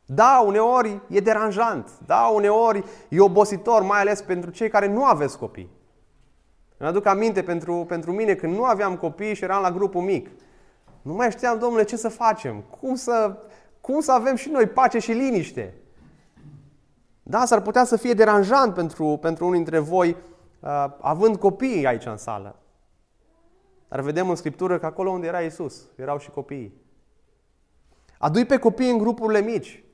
[0.07, 1.91] Da, uneori e deranjant.
[2.07, 5.71] Da, uneori e obositor, mai ales pentru cei care nu aveți copii.
[6.77, 10.31] Îmi aduc aminte pentru, pentru mine când nu aveam copii și eram la grupul mic.
[11.03, 12.61] Nu mai știam, domnule, ce să facem?
[12.81, 13.37] Cum să,
[13.81, 15.75] cum să avem și noi pace și liniște?
[17.23, 20.17] Da, s-ar putea să fie deranjant pentru, pentru unii dintre voi,
[20.61, 22.57] uh, având copii aici în sală.
[23.89, 26.83] Dar vedem în Scriptură că acolo unde era Isus, erau și copiii.
[28.19, 29.85] Adui pe copii în grupurile mici.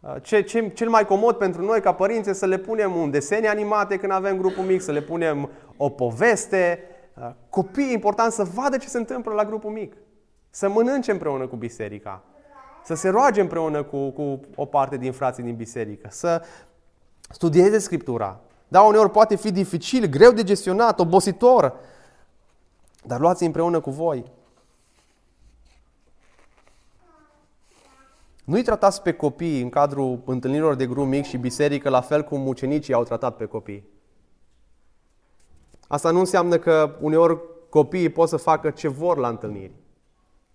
[0.00, 3.48] Uh, ce, ce, cel mai comod pentru noi ca părinți să le punem un desene
[3.48, 6.78] animate când avem grupul mic, să le punem o poveste.
[7.16, 9.96] Uh, copiii, important să vadă ce se întâmplă la grupul mic.
[10.54, 12.22] Să mănânce împreună cu biserica.
[12.84, 16.08] Să se roage împreună cu, cu o parte din frații din biserică.
[16.10, 16.42] Să
[17.30, 18.40] studieze Scriptura.
[18.68, 21.74] Da, uneori poate fi dificil, greu de gestionat, obositor.
[23.06, 24.32] Dar luați împreună cu voi.
[28.44, 32.40] Nu-i tratați pe copii în cadrul întâlnirilor de grup mic și biserică la fel cum
[32.40, 33.88] mucenicii au tratat pe copii.
[35.88, 39.82] Asta nu înseamnă că uneori copiii pot să facă ce vor la întâlniri.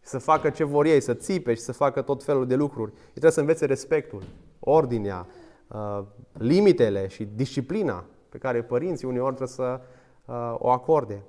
[0.02, 2.92] Să facă ce vor ei, să țipe și să facă tot felul de lucruri.
[2.92, 4.24] Ei trebuie să învețe respectul,
[4.60, 5.28] ordinea,
[5.68, 9.82] uh, limitele și disciplina pe care părinții uneori trebuie să
[10.26, 11.24] uh, o acorde.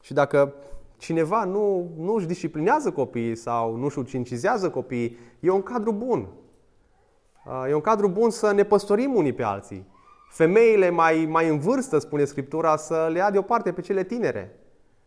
[0.00, 0.54] Și dacă
[0.96, 6.28] cineva nu, nu își disciplinează copiii sau nu își ucincizează copiii, e un cadru bun.
[7.46, 9.86] Uh, e un cadru bun să ne păstorim unii pe alții.
[10.30, 14.58] Femeile mai, mai în vârstă, spune Scriptura, să le ia deoparte pe cele tinere.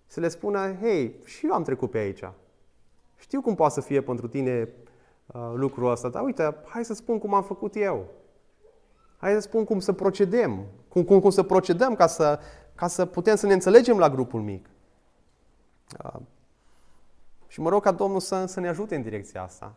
[0.07, 2.23] Să le spună, hei, și eu am trecut pe aici.
[3.15, 4.69] Știu cum poate să fie pentru tine
[5.25, 8.05] uh, lucrul ăsta, dar uite, hai să spun cum am făcut eu.
[9.17, 12.39] Hai să spun cum să procedem, cum, cum, cum să procedăm ca să,
[12.75, 14.69] ca să putem să ne înțelegem la grupul mic.
[16.03, 16.19] Uh,
[17.47, 19.73] și mă rog ca Domnul să, să ne ajute în direcția asta.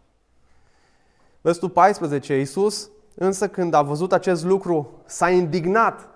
[1.40, 6.08] Versetul 14, Iisus, însă când a văzut acest lucru, s-a indignat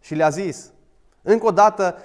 [0.00, 0.72] și le-a zis,
[1.22, 1.96] încă o dată,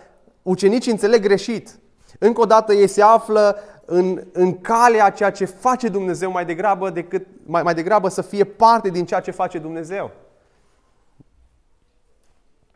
[0.42, 1.80] ucenicii înțeleg greșit.
[2.20, 6.90] Încă o dată ei se află în, în calea ceea ce face Dumnezeu mai degrabă,
[6.90, 10.12] decât, mai, mai degrabă să fie parte din ceea ce face Dumnezeu.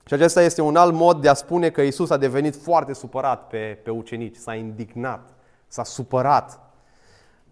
[0.08, 3.47] Și acesta este un alt mod de a spune că Isus a devenit foarte supărat
[3.47, 5.30] pe, pe ucenici, s-a indignat,
[5.67, 6.60] s-a supărat.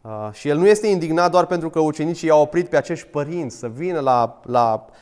[0.02, 3.58] Uh, și el nu este indignat doar pentru că ucenicii i-au oprit pe acești părinți
[3.58, 4.96] să vină la, la, uh,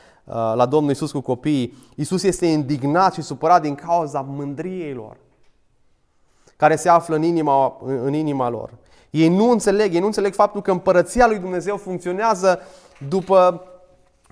[0.54, 1.74] la Domnul Isus cu copiii.
[1.94, 5.16] Isus este indignat și supărat din cauza mândriei lor
[6.56, 8.70] care se află în inima, în inima lor.
[9.10, 12.60] Ei nu înțeleg, ei nu înțeleg faptul că împărăția lui Dumnezeu funcționează
[13.08, 13.62] după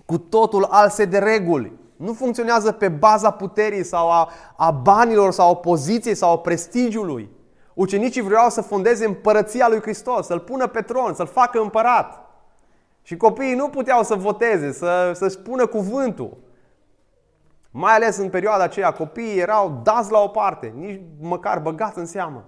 [0.07, 1.73] cu totul alse de reguli.
[1.97, 7.29] Nu funcționează pe baza puterii sau a, a banilor sau a poziției sau a prestigiului.
[7.75, 12.30] Ucenicii vreau să fondeze împărăția lui Hristos, să-L pună pe tron, să-L facă împărat.
[13.11, 16.37] Și copiii nu puteau să voteze, să, să spună cuvântul.
[17.71, 22.07] Mai ales în perioada aceea, copiii erau dați la o parte, nici măcar băgați în
[22.07, 22.45] seamă.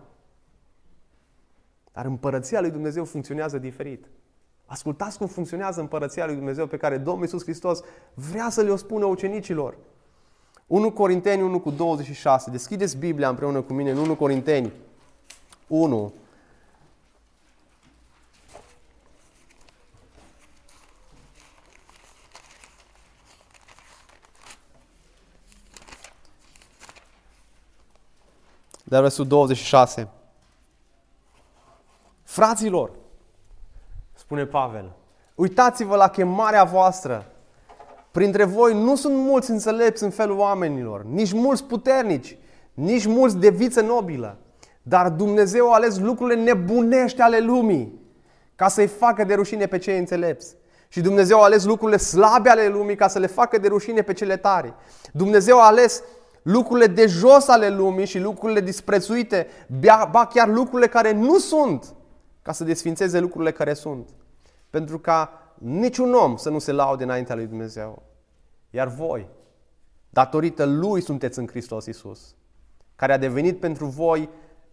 [1.92, 4.06] Dar împărăția lui Dumnezeu funcționează diferit.
[4.66, 7.80] Ascultați cum funcționează împărăția lui Dumnezeu pe care Domnul Iisus Hristos
[8.14, 9.76] vrea să le-o spună ucenicilor.
[10.66, 12.50] 1 Corinteni 1 cu 26.
[12.50, 14.72] Deschideți Biblia împreună cu mine în 1 Corinteni
[15.66, 16.12] 1
[28.92, 30.08] de versul 26.
[32.22, 32.90] Fraților,
[34.12, 34.92] spune Pavel,
[35.34, 37.26] uitați-vă la chemarea voastră.
[38.10, 42.36] Printre voi nu sunt mulți înțelepți în felul oamenilor, nici mulți puternici,
[42.74, 44.36] nici mulți de viță nobilă.
[44.82, 48.00] Dar Dumnezeu a ales lucrurile nebunești ale lumii
[48.56, 50.56] ca să-i facă de rușine pe cei înțelepți.
[50.88, 54.12] Și Dumnezeu a ales lucrurile slabe ale lumii ca să le facă de rușine pe
[54.12, 54.74] cele tare.
[55.12, 56.02] Dumnezeu a ales
[56.42, 59.46] lucrurile de jos ale lumii și lucrurile disprețuite,
[60.10, 61.94] ba chiar lucrurile care nu sunt,
[62.42, 64.08] ca să desfințeze lucrurile care sunt.
[64.70, 68.02] Pentru ca niciun om să nu se laude înaintea lui Dumnezeu.
[68.70, 69.28] Iar voi,
[70.10, 72.34] datorită Lui sunteți în Hristos Iisus,
[72.96, 74.28] care a devenit pentru voi,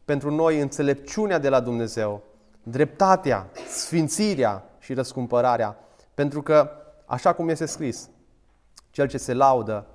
[0.06, 2.24] pentru noi, înțelepciunea de la Dumnezeu,
[2.64, 5.78] dreptatea, sfințirea și răscumpărarea.
[6.14, 6.72] Pentru că,
[7.06, 8.10] așa cum este scris,
[8.90, 9.86] cel ce se laudă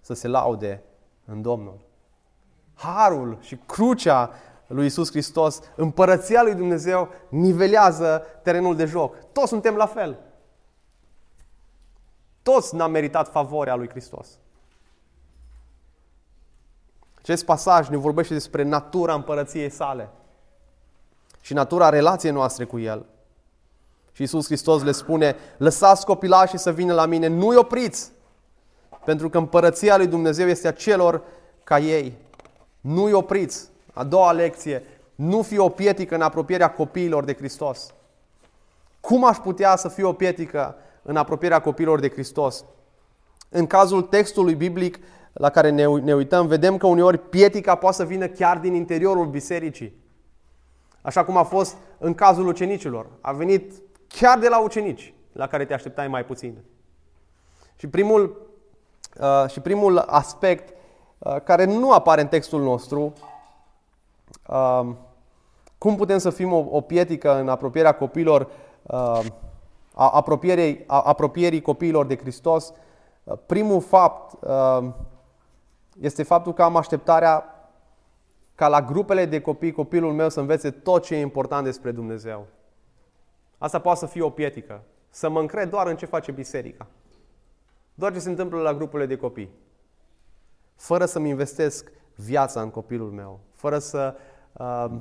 [0.00, 0.82] să se laude
[1.26, 1.80] în Domnul.
[2.74, 4.30] Harul și crucea
[4.66, 9.16] lui Isus Hristos, împărăția lui Dumnezeu, nivelează terenul de joc.
[9.32, 10.18] Toți suntem la fel.
[12.42, 14.28] Toți n-am meritat favoarea lui Hristos.
[17.18, 20.08] Acest pasaj ne vorbește despre natura împărăției sale
[21.40, 23.06] și natura relației noastre cu El.
[24.12, 28.10] Și Isus Hristos le spune, lăsați copilașii să vină la mine, nu-i opriți,
[29.06, 31.22] pentru că împărăția lui Dumnezeu este a celor
[31.64, 32.16] ca ei.
[32.80, 33.68] Nu-i opriți.
[33.92, 34.82] A doua lecție.
[35.14, 37.94] Nu fi o pietică în apropierea copiilor de Hristos.
[39.00, 42.64] Cum aș putea să fiu o pietică în apropierea copiilor de Hristos?
[43.48, 44.98] În cazul textului biblic
[45.32, 49.26] la care ne, ne uităm, vedem că uneori pietica poate să vină chiar din interiorul
[49.26, 50.04] bisericii.
[51.02, 53.06] Așa cum a fost în cazul ucenicilor.
[53.20, 53.72] A venit
[54.08, 56.56] chiar de la ucenici, la care te așteptai mai puțin.
[57.76, 58.45] Și primul Uh,
[59.48, 60.74] și primul aspect
[61.18, 63.12] uh, care nu apare în textul nostru,
[64.48, 64.86] uh,
[65.78, 68.48] cum putem să fim o, o pietică în apropierea copiilor,
[69.94, 72.72] a apropierii, a apropierii copiilor de Hristos,
[73.46, 74.38] primul fapt
[76.00, 77.56] este faptul că am așteptarea
[78.54, 82.46] ca la grupele de copii, copilul meu să învețe tot ce e important despre Dumnezeu.
[83.58, 84.82] Asta poate să fie o pietică.
[85.10, 86.86] Să mă încred doar în ce face biserica.
[87.98, 89.50] Doar ce se întâmplă la grupurile de copii.
[90.74, 94.14] Fără să-mi investesc viața în copilul meu, fără să
[94.52, 94.98] uh,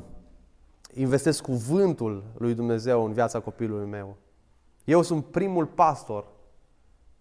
[0.94, 4.18] investesc cuvântul lui Dumnezeu în viața copilului meu.
[4.84, 6.26] Eu sunt primul pastor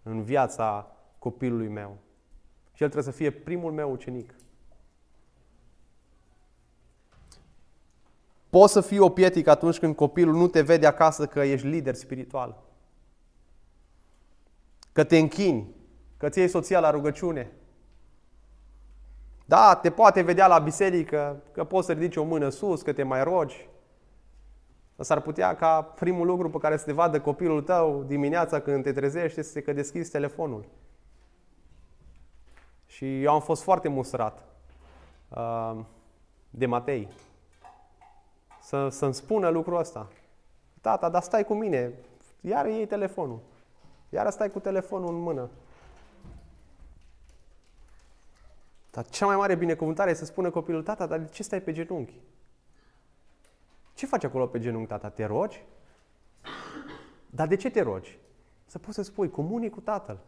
[0.03, 1.97] în viața copilului meu.
[2.73, 4.35] Și el trebuie să fie primul meu ucenic.
[8.51, 11.95] Poți să fii o pietică atunci când copilul nu te vede acasă că ești lider
[11.95, 12.63] spiritual.
[14.94, 15.74] Că te închini,
[16.16, 17.52] că ți iei soția la rugăciune.
[19.44, 23.02] Da, te poate vedea la biserică, că poți să ridici o mână sus, că te
[23.02, 23.68] mai rogi.
[24.96, 28.92] S-ar putea ca primul lucru pe care să te vadă copilul tău dimineața când te
[28.92, 30.64] trezești este că deschizi telefonul.
[32.87, 34.42] Și eu am fost foarte mustrat
[35.28, 35.76] uh,
[36.50, 37.09] de Matei.
[38.62, 40.09] Să, să-mi spună lucrul ăsta.
[40.80, 41.92] Tata, dar stai cu mine.
[42.40, 43.40] Iar iei telefonul.
[44.09, 45.51] Iar stai cu telefonul în mână.
[48.90, 51.73] Dar cea mai mare binecuvântare este să spună copilul, tata, dar de ce stai pe
[51.73, 52.21] genunchi?
[53.95, 55.09] Ce faci acolo pe genunchi, tata?
[55.09, 55.64] Te rogi?
[57.31, 58.19] Dar de ce te rogi?
[58.67, 60.19] Să poți să spui, comunii cu tatăl.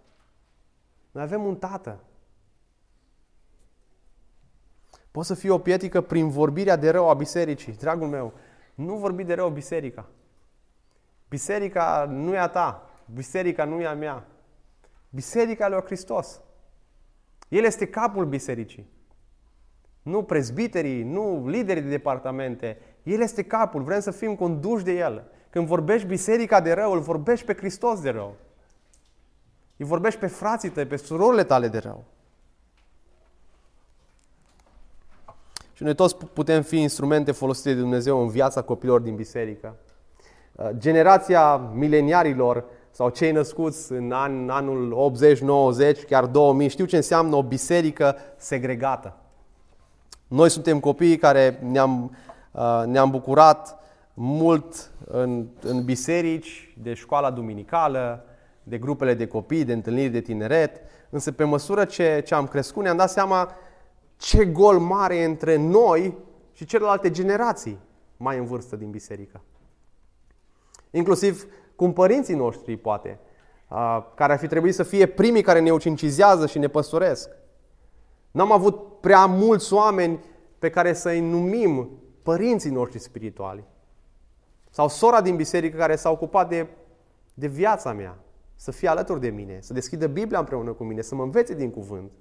[1.10, 2.00] Noi avem un tată.
[5.10, 7.72] Poți să fii o pietică prin vorbirea de rău a bisericii.
[7.72, 8.32] Dragul meu,
[8.74, 10.06] nu vorbi de rău biserica.
[11.28, 12.85] Biserica nu e a ta.
[13.14, 14.26] Biserica nu e a mea.
[15.10, 16.40] Biserica lui Hristos.
[17.48, 18.88] El este capul bisericii.
[20.02, 22.78] Nu prezbiterii, nu liderii de departamente.
[23.02, 25.24] El este capul, vrem să fim conduși de El.
[25.50, 28.36] Când vorbești biserica de rău, îl vorbești pe Hristos de rău.
[29.76, 32.04] Îi vorbești pe frații tăi, pe surorile tale de rău.
[35.72, 39.76] Și noi toți putem fi instrumente folosite de Dumnezeu în viața copilor din biserică.
[40.52, 42.64] Uh, generația mileniarilor
[42.96, 48.16] sau cei născuți în an, anul 80, 90, chiar 2000, știu ce înseamnă o biserică
[48.36, 49.16] segregată.
[50.26, 52.16] Noi suntem copiii care ne-am,
[52.52, 53.78] uh, ne-am bucurat
[54.14, 58.24] mult în, în biserici, de școala duminicală,
[58.62, 60.80] de grupele de copii, de întâlniri de tineret,
[61.10, 63.52] însă pe măsură ce, ce am crescut ne-am dat seama
[64.16, 66.14] ce gol mare între noi
[66.52, 67.78] și celelalte generații
[68.16, 69.40] mai în vârstă din biserică.
[70.90, 73.18] Inclusiv cum părinții noștri, poate,
[74.14, 77.28] care ar fi trebuit să fie primii care ne ucincizează și ne păstoresc.
[78.30, 80.24] N-am avut prea mulți oameni
[80.58, 81.90] pe care să-i numim
[82.22, 83.64] părinții noștri spirituali.
[84.70, 86.66] Sau sora din biserică care s-a ocupat de,
[87.34, 88.18] de viața mea,
[88.54, 91.70] să fie alături de mine, să deschidă Biblia împreună cu mine, să mă învețe din
[91.70, 92.12] cuvânt.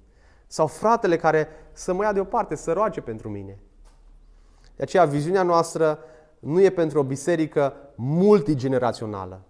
[0.47, 3.59] Sau fratele care să mă ia deoparte, să roage pentru mine.
[4.75, 5.99] De aceea, viziunea noastră
[6.45, 9.41] nu e pentru o biserică multigenerațională,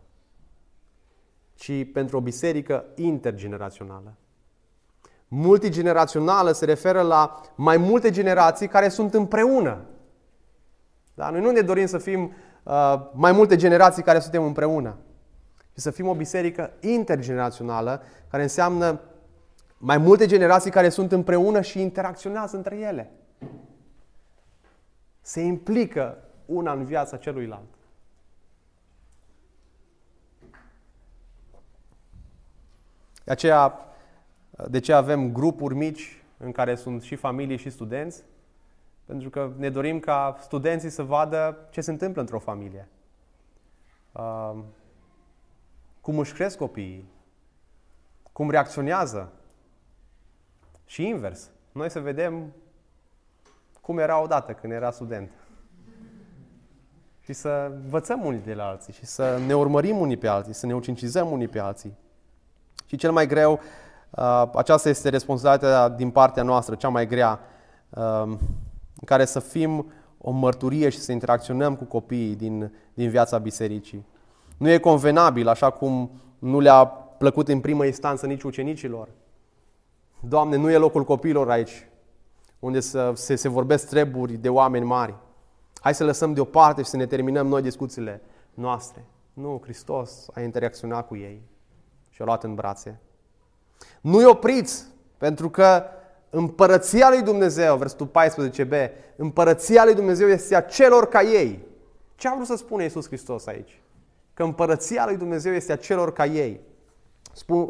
[1.53, 4.13] ci pentru o biserică intergenerațională.
[5.27, 9.81] Multigenerațională se referă la mai multe generații care sunt împreună.
[11.13, 11.29] Da?
[11.29, 14.97] Noi nu ne dorim să fim uh, mai multe generații care suntem împreună,
[15.73, 18.99] ci să fim o biserică intergenerațională, care înseamnă
[19.77, 23.11] mai multe generații care sunt împreună și interacționează între ele.
[25.21, 27.67] Se implică una în viața celuilalt.
[33.23, 33.79] De aceea,
[34.67, 38.23] de ce avem grupuri mici în care sunt și familii și studenți?
[39.05, 42.87] Pentru că ne dorim ca studenții să vadă ce se întâmplă într-o familie.
[46.01, 47.09] Cum își cresc copiii,
[48.31, 49.31] cum reacționează
[50.85, 51.51] și invers.
[51.71, 52.53] Noi să vedem
[53.81, 55.31] cum era odată când era student.
[57.25, 60.65] Și să învățăm unii de la alții și să ne urmărim unii pe alții, să
[60.65, 61.93] ne ucincizăm unii pe alții.
[62.85, 63.59] Și cel mai greu,
[64.09, 67.39] uh, aceasta este responsabilitatea din partea noastră, cea mai grea,
[67.89, 68.23] uh,
[68.95, 74.05] în care să fim o mărturie și să interacționăm cu copiii din, din viața bisericii.
[74.57, 76.85] Nu e convenabil, așa cum nu le-a
[77.17, 79.07] plăcut în primă instanță nici ucenicilor,
[80.27, 81.87] Doamne, nu e locul copiilor aici,
[82.59, 85.13] unde să se, se vorbesc treburi de oameni mari.
[85.85, 88.21] Hai să lăsăm deoparte și să ne terminăm noi discuțiile
[88.53, 89.05] noastre.
[89.33, 91.41] Nu, Hristos a interacționat cu ei
[92.09, 92.99] și a luat în brațe.
[94.01, 94.85] Nu-i opriți,
[95.17, 95.83] pentru că
[96.29, 101.63] împărăția lui Dumnezeu, versetul 14b, împărăția lui Dumnezeu este a celor ca ei.
[102.15, 103.81] Ce a vrut să spună Iisus Hristos aici?
[104.33, 106.59] Că împărăția lui Dumnezeu este a celor ca ei.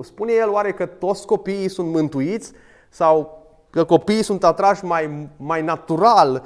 [0.01, 2.51] Spune el oare că toți copiii sunt mântuiți
[2.89, 6.43] sau că copiii sunt atrași mai, mai natural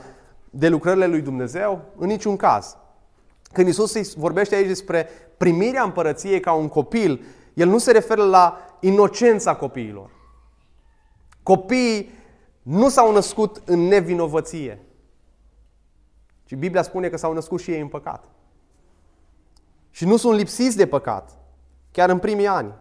[0.50, 1.82] de lucrările lui Dumnezeu?
[1.97, 2.78] În niciun caz.
[3.54, 7.24] Când Isus vorbește aici despre primirea împărăției ca un copil,
[7.54, 10.10] el nu se referă la inocența copiilor.
[11.43, 12.12] Copiii
[12.62, 14.82] nu s-au născut în nevinovăție,
[16.43, 18.24] ci Biblia spune că s-au născut și ei în păcat.
[19.91, 21.38] Și nu sunt lipsiți de păcat,
[21.91, 22.74] chiar în primii ani.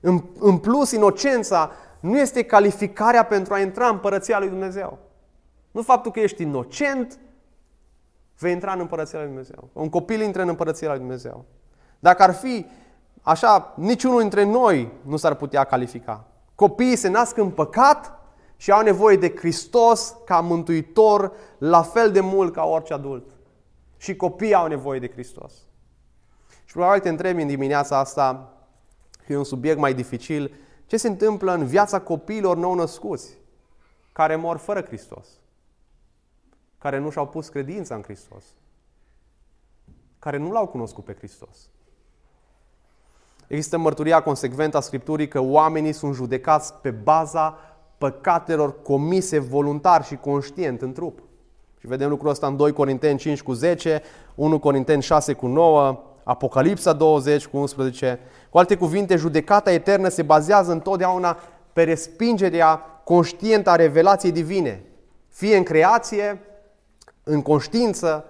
[0.00, 4.98] În, în plus, inocența nu este calificarea pentru a intra în împărăția lui Dumnezeu.
[5.76, 7.18] Nu faptul că ești inocent,
[8.38, 9.68] vei intra în împărăția lui Dumnezeu.
[9.72, 11.44] Un copil intră în împărăția lui Dumnezeu.
[11.98, 12.66] Dacă ar fi
[13.22, 16.24] așa, niciunul dintre noi nu s-ar putea califica.
[16.54, 18.18] Copiii se nasc în păcat
[18.56, 23.30] și au nevoie de Hristos ca mântuitor la fel de mult ca orice adult.
[23.96, 25.52] Și copiii au nevoie de Hristos.
[26.64, 28.52] Și probabil te întrebi în dimineața asta,
[29.26, 30.54] că e un subiect mai dificil,
[30.86, 33.38] ce se întâmplă în viața copiilor nou-născuți
[34.12, 35.26] care mor fără Hristos,
[36.78, 38.44] care nu și-au pus credința în Hristos,
[40.18, 41.68] care nu l-au cunoscut pe Hristos.
[43.46, 47.58] Există mărturia consecventă a Scripturii că oamenii sunt judecați pe baza
[47.98, 51.18] păcatelor comise voluntar și conștient în trup.
[51.80, 54.02] Și vedem lucrul ăsta în 2 Corinteni 5 cu 10,
[54.34, 58.18] 1 Corinteni 6 cu 9, Apocalipsa 20 cu 11.
[58.50, 61.38] Cu alte cuvinte, judecata eternă se bazează întotdeauna
[61.72, 64.82] pe respingerea conștientă a revelației divine,
[65.28, 66.40] fie în creație,
[67.28, 68.24] în conștiință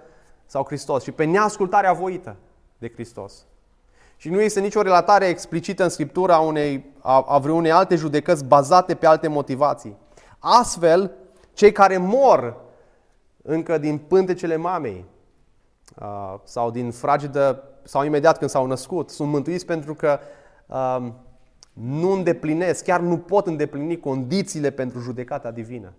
[0.45, 2.35] sau Hristos, și pe neascultarea voită
[2.77, 3.45] de Hristos.
[4.15, 8.45] Și nu este nicio relatare explicită în Scriptură a, unei, a, a vreunei alte judecăți
[8.45, 9.95] bazate pe alte motivații.
[10.39, 11.11] Astfel,
[11.53, 12.55] cei care mor
[13.41, 15.05] încă din pântecele mamei
[16.43, 20.19] sau din fragedă sau imediat când s-au născut, sunt mântuiți pentru că
[20.65, 21.13] um,
[21.73, 25.93] nu îndeplinesc, chiar nu pot îndeplini condițiile pentru judecata divină.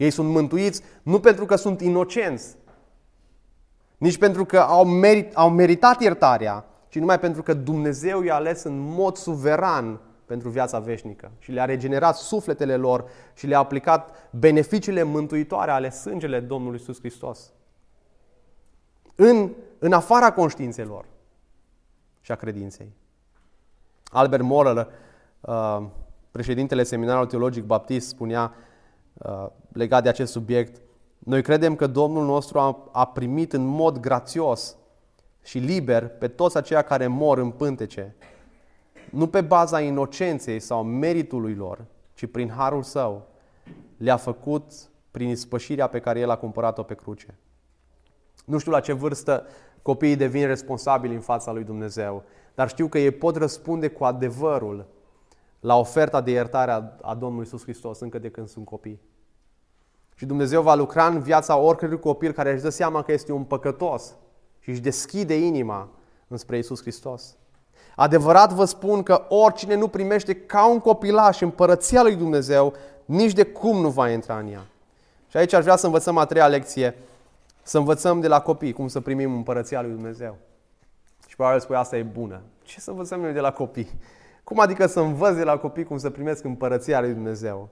[0.00, 2.56] Ei sunt mântuiți nu pentru că sunt inocenți,
[3.98, 8.62] nici pentru că au, merit, au meritat iertarea, ci numai pentru că Dumnezeu i-a ales
[8.62, 15.02] în mod suveran pentru viața veșnică și le-a regenerat sufletele lor și le-a aplicat beneficiile
[15.02, 17.52] mântuitoare ale sângele Domnului Iisus Hristos.
[19.14, 21.04] În, în afara conștiințelor
[22.20, 22.92] și a credinței.
[24.04, 24.88] Albert Moller,
[25.40, 25.82] uh,
[26.30, 28.54] președintele Seminarului Teologic Baptist, spunea
[29.12, 30.80] uh, legat de acest subiect,
[31.18, 34.76] noi credem că Domnul nostru a, a primit în mod grațios
[35.42, 38.16] și liber pe toți aceia care mor în pântece,
[39.10, 43.26] nu pe baza inocenței sau meritului lor, ci prin harul său,
[43.96, 44.72] le-a făcut
[45.10, 47.34] prin ispășirea pe care El a cumpărat-o pe cruce.
[48.44, 49.46] Nu știu la ce vârstă
[49.82, 52.22] copiii devin responsabili în fața lui Dumnezeu,
[52.54, 54.86] dar știu că ei pot răspunde cu adevărul
[55.60, 56.70] la oferta de iertare
[57.02, 59.00] a Domnului Iisus Hristos încă de când sunt copii.
[60.20, 63.44] Și Dumnezeu va lucra în viața oricărui copil care își dă seama că este un
[63.44, 64.14] păcătos
[64.58, 65.88] și își deschide inima
[66.28, 67.36] înspre Isus Hristos.
[67.96, 73.42] Adevărat vă spun că oricine nu primește ca un copilaș împărăția lui Dumnezeu, nici de
[73.44, 74.66] cum nu va intra în ea.
[75.28, 76.98] Și aici aș vrea să învățăm a treia lecție,
[77.62, 80.36] să învățăm de la copii cum să primim împărăția lui Dumnezeu.
[81.28, 82.40] Și probabil spui, asta e bună.
[82.62, 83.90] Ce să învățăm noi de la copii?
[84.44, 87.68] Cum adică să învăț de la copii cum să primesc împărăția lui Dumnezeu?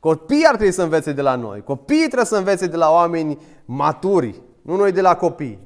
[0.00, 1.62] Copiii ar trebui să învețe de la noi.
[1.62, 5.58] Copiii trebuie să învețe de la oameni maturi, nu noi de la copii.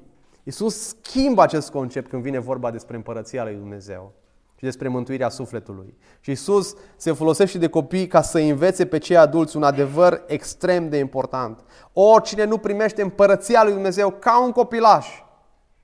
[0.43, 4.13] Iisus schimbă acest concept când vine vorba despre împărăția lui Dumnezeu
[4.57, 5.97] și despre mântuirea sufletului.
[6.21, 10.89] Și Iisus se folosește de copii ca să învețe pe cei adulți un adevăr extrem
[10.89, 11.65] de important.
[11.93, 15.09] Oricine nu primește împărăția lui Dumnezeu ca un copilaș,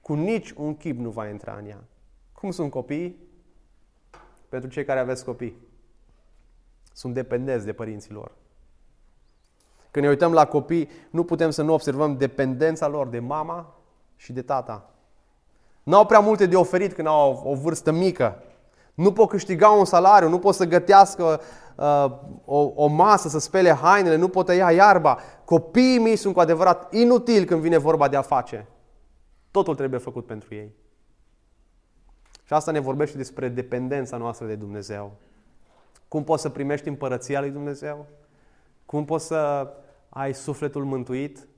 [0.01, 1.85] cu nici un chip nu va intra în ea.
[2.33, 3.17] Cum sunt copiii?
[4.49, 5.68] Pentru cei care aveți copii
[6.99, 8.31] sunt dependenți de părinții lor.
[9.91, 13.75] Când ne uităm la copii, nu putem să nu observăm dependența lor de mama
[14.17, 14.91] și de tata.
[15.83, 18.43] Nu au prea multe de oferit când au o vârstă mică.
[18.95, 21.41] Nu pot câștiga un salariu, nu pot să gătească
[21.77, 25.19] uh, o, o masă, să spele hainele, nu pot tăia iarba.
[25.45, 28.69] Copiii mei sunt cu adevărat inutili când vine vorba de a face.
[29.51, 30.75] Totul trebuie făcut pentru ei.
[32.45, 35.17] Și asta ne vorbește despre dependența noastră de Dumnezeu.
[36.09, 38.07] Cum poți să primești împărăția lui Dumnezeu?
[38.87, 39.69] Cum poți să
[40.09, 41.49] ai sufletul mântuit?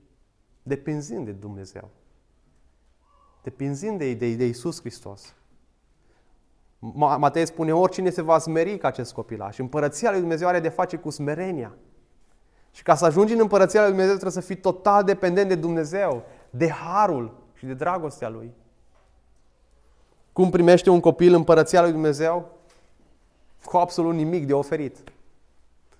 [0.63, 1.89] Depinzând de Dumnezeu.
[3.43, 5.35] Depinzând de, de, de Isus Hristos.
[6.93, 9.57] Matei spune, oricine se va smeri ca acest copilaș.
[9.57, 11.75] Împărăția lui Dumnezeu are de face cu smerenia.
[12.71, 16.23] Și ca să ajungi în împărăția lui Dumnezeu trebuie să fii total dependent de Dumnezeu,
[16.49, 18.53] de harul și de dragostea Lui.
[20.33, 22.60] Cum primește un copil împărăția lui Dumnezeu?
[23.63, 24.97] Cu absolut nimic de oferit.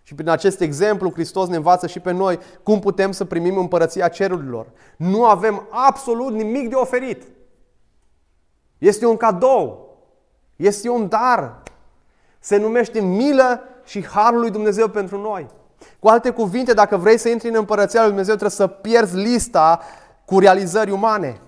[0.03, 4.07] Și prin acest exemplu, Hristos ne învață și pe noi cum putem să primim împărăția
[4.07, 4.68] cerurilor.
[4.97, 7.24] Nu avem absolut nimic de oferit.
[8.78, 9.95] Este un cadou.
[10.55, 11.64] Este un dar.
[12.39, 15.47] Se numește milă și harul lui Dumnezeu pentru noi.
[15.99, 19.82] Cu alte cuvinte, dacă vrei să intri în împărăția lui Dumnezeu, trebuie să pierzi lista
[20.26, 21.41] cu realizări umane.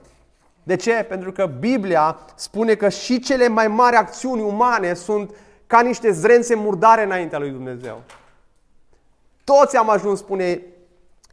[0.63, 1.05] De ce?
[1.09, 5.31] Pentru că Biblia spune că și cele mai mari acțiuni umane sunt
[5.67, 8.01] ca niște zrențe murdare înaintea lui Dumnezeu.
[9.43, 10.61] Toți am ajuns, spune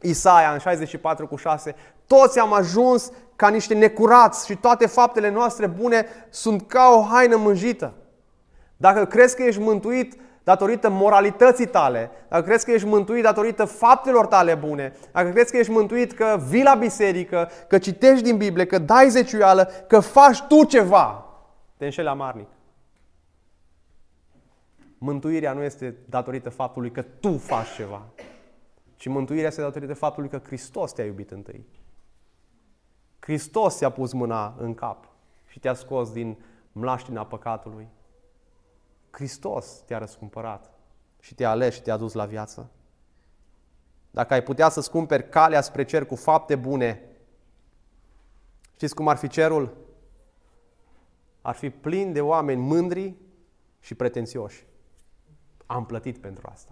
[0.01, 1.75] Isaia în 64 cu 6,
[2.07, 7.35] toți am ajuns ca niște necurați și toate faptele noastre bune sunt ca o haină
[7.35, 7.93] mânjită.
[8.77, 14.25] Dacă crezi că ești mântuit datorită moralității tale, dacă crezi că ești mântuit datorită faptelor
[14.25, 18.65] tale bune, dacă crezi că ești mântuit că vii la biserică, că citești din Biblie,
[18.65, 21.25] că dai zeciuială, că faci tu ceva,
[21.77, 22.47] te înșeli amarnic.
[25.03, 28.05] Mântuirea nu este datorită faptului că tu faci ceva,
[28.95, 31.65] ci mântuirea este datorită faptului că Hristos te-a iubit întâi.
[33.19, 35.07] Hristos ți-a pus mâna în cap
[35.47, 36.37] și te-a scos din
[36.71, 37.87] mlaștina păcatului.
[39.11, 40.71] Hristos te-a răscumpărat
[41.19, 42.69] și te-a ales și te-a dus la viață.
[44.11, 47.01] Dacă ai putea să-ți cumperi calea spre cer cu fapte bune,
[48.73, 49.77] știți cum ar fi cerul?
[51.41, 53.15] Ar fi plin de oameni mândri
[53.79, 54.69] și pretențioși.
[55.71, 56.71] Am plătit pentru asta.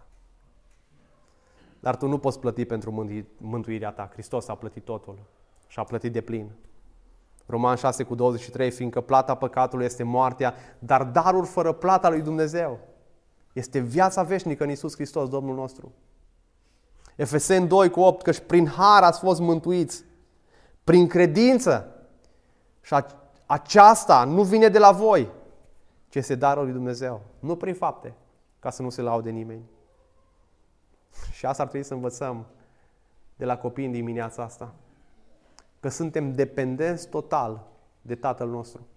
[1.80, 2.92] Dar tu nu poți plăti pentru
[3.38, 4.10] mântuirea ta.
[4.12, 5.20] Hristos a plătit totul
[5.68, 6.52] și a plătit de plin.
[7.46, 12.80] Roman 6 cu 23, fiindcă plata păcatului este moartea, dar darul fără plata lui Dumnezeu
[13.54, 15.92] este viața veșnică în Isus Hristos, Domnul nostru.
[17.16, 20.04] Efeseni 2 cu 8, căci prin har ați fost mântuiți,
[20.84, 21.96] prin credință.
[22.82, 22.96] Și
[23.46, 25.30] aceasta nu vine de la voi,
[26.10, 27.22] ci este darul lui Dumnezeu.
[27.40, 28.14] Nu prin fapte,
[28.60, 29.64] ca să nu se laude nimeni.
[31.32, 32.46] Și asta ar trebui să învățăm
[33.36, 34.74] de la copii în dimineața asta
[35.80, 37.68] că suntem dependenți total
[38.02, 38.88] de Tatăl nostru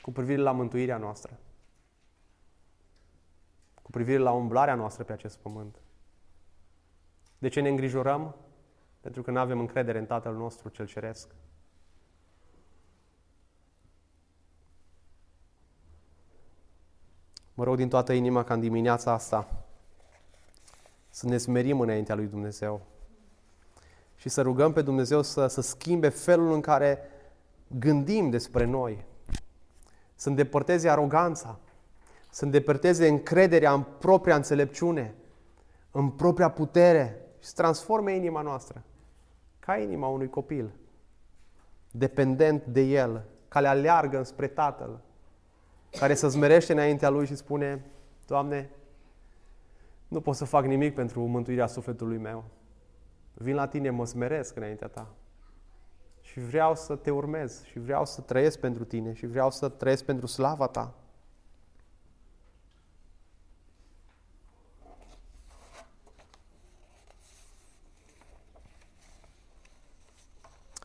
[0.00, 1.38] cu privire la mântuirea noastră,
[3.82, 5.80] cu privire la umblarea noastră pe acest pământ.
[7.38, 8.36] De ce ne îngrijorăm?
[9.00, 11.34] Pentru că nu avem încredere în Tatăl nostru cel Ceresc.
[17.62, 19.48] Mă rog din toată inima ca în dimineața asta
[21.10, 22.80] să ne smerim înaintea lui Dumnezeu
[24.16, 26.98] și să rugăm pe Dumnezeu să, să schimbe felul în care
[27.78, 29.04] gândim despre noi,
[30.14, 31.58] să îndepărteze aroganța,
[32.30, 35.14] să îndepărteze încrederea în propria înțelepciune,
[35.90, 38.82] în propria putere și să transforme inima noastră
[39.58, 40.70] ca inima unui copil,
[41.90, 45.00] dependent de el, care aleargă înspre Tatăl,
[45.98, 47.84] care să zmerește înaintea Lui și spune,
[48.26, 48.70] Doamne,
[50.08, 52.44] nu pot să fac nimic pentru mântuirea sufletului meu.
[53.34, 55.08] Vin la tine, mă smeresc înaintea ta.
[56.20, 60.04] Și vreau să te urmez și vreau să trăiesc pentru tine și vreau să trăiesc
[60.04, 60.94] pentru slava ta.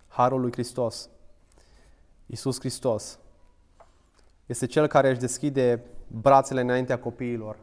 [0.07, 1.09] Harul lui Hristos,
[2.25, 3.19] Iisus Hristos,
[4.47, 7.57] este Cel care își deschide brațele înaintea copiilor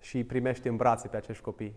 [0.00, 1.74] și îi primește în brațe pe acești copii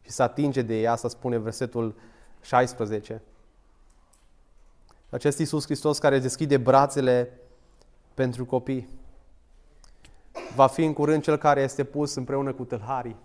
[0.00, 1.94] și să atinge de ea, să spune versetul
[2.40, 3.22] 16.
[5.10, 7.38] Acest Iisus Hristos care deschide brațele
[8.14, 8.88] pentru copii
[10.54, 13.16] va fi în curând cel care este pus împreună cu tâlharii.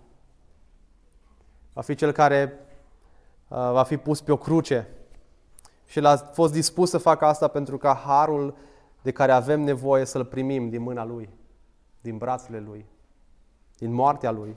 [1.72, 2.52] Va fi cel care
[3.48, 4.88] uh, va fi pus pe o cruce
[5.86, 8.56] și el a fost dispus să facă asta pentru ca harul
[9.02, 11.30] de care avem nevoie să-l primim din mâna Lui,
[12.00, 12.86] din brațele Lui,
[13.78, 14.56] din moartea Lui.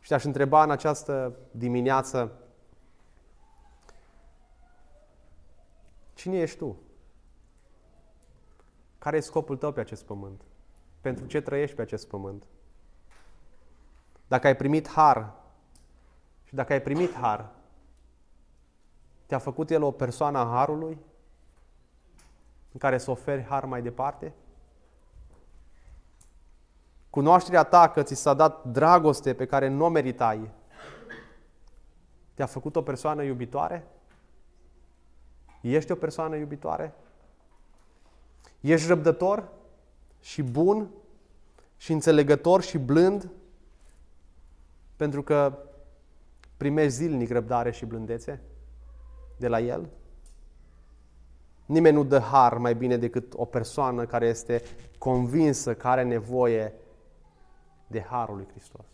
[0.00, 2.32] Și te-aș întreba în această dimineață,
[6.14, 6.76] cine ești tu?
[8.98, 10.40] Care e scopul tău pe acest pământ?
[11.00, 12.46] Pentru ce trăiești pe acest pământ?
[14.28, 15.32] Dacă ai primit har
[16.44, 17.50] și dacă ai primit har,
[19.26, 20.98] te-a făcut El o persoană a harului
[22.72, 24.32] în care să oferi har mai departe?
[27.10, 30.50] Cunoașterea ta că ți s-a dat dragoste pe care nu o meritai,
[32.34, 33.86] te-a făcut o persoană iubitoare?
[35.60, 36.94] Ești o persoană iubitoare?
[38.60, 39.48] Ești răbdător
[40.20, 40.90] și bun
[41.76, 43.30] și înțelegător și blând
[44.96, 45.58] pentru că
[46.56, 48.40] primești zilnic răbdare și blândețe
[49.36, 49.88] de la El?
[51.66, 54.62] Nimeni nu dă har mai bine decât o persoană care este
[54.98, 56.72] convinsă că are nevoie
[57.86, 58.86] de Harul lui Hristos.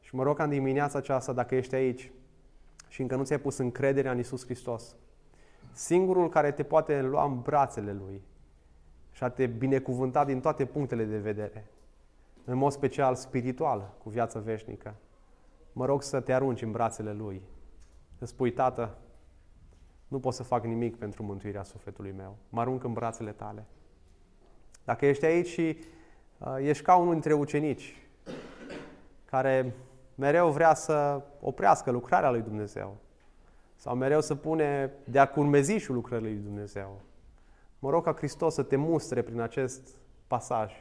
[0.00, 2.12] Și mă rog ca în dimineața aceasta, dacă ești aici
[2.88, 4.96] și încă nu ți-ai pus încrederea în Isus Hristos,
[5.72, 8.22] singurul care te poate lua în brațele Lui
[9.10, 11.66] și a te binecuvânta din toate punctele de vedere,
[12.44, 14.94] în mod special spiritual, cu viață veșnică,
[15.72, 17.42] mă rog să te arunci în brațele Lui,
[18.18, 18.96] să spui, Tată,
[20.08, 22.36] nu pot să fac nimic pentru mântuirea sufletului meu.
[22.48, 23.64] Mă arunc în brațele tale.
[24.84, 25.78] Dacă ești aici și
[26.38, 27.98] uh, ești ca unul dintre ucenici
[29.24, 29.74] care
[30.14, 32.96] mereu vrea să oprească lucrarea lui Dumnezeu
[33.76, 37.00] sau mereu să pune de-a curmezișul lucrării lui Dumnezeu.
[37.78, 39.96] Mă rog ca Hristos să te mustre prin acest
[40.26, 40.72] pasaj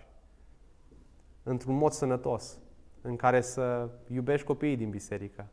[1.43, 2.57] într-un mod sănătos,
[3.01, 5.47] în care să iubești copiii din biserică,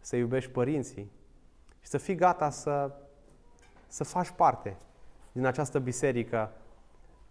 [0.00, 1.10] să iubești părinții
[1.80, 2.90] și să fii gata să,
[3.86, 4.76] să faci parte
[5.32, 6.52] din această biserică,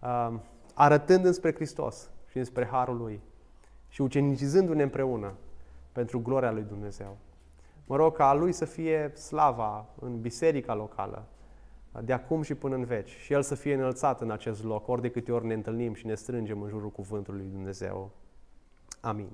[0.02, 0.42] um,
[0.74, 3.20] arătând înspre Hristos și înspre Harul Lui
[3.88, 5.34] și ucenicizându-ne împreună
[5.92, 7.16] pentru gloria Lui Dumnezeu.
[7.86, 11.24] Mă rog ca a Lui să fie slava în biserica locală,
[12.00, 15.00] de acum și până în veci, și El să fie înălțat în acest loc, ori
[15.00, 18.10] de câte ori ne întâlnim și ne strângem în jurul Cuvântului Lui Dumnezeu.
[19.00, 19.30] Amin.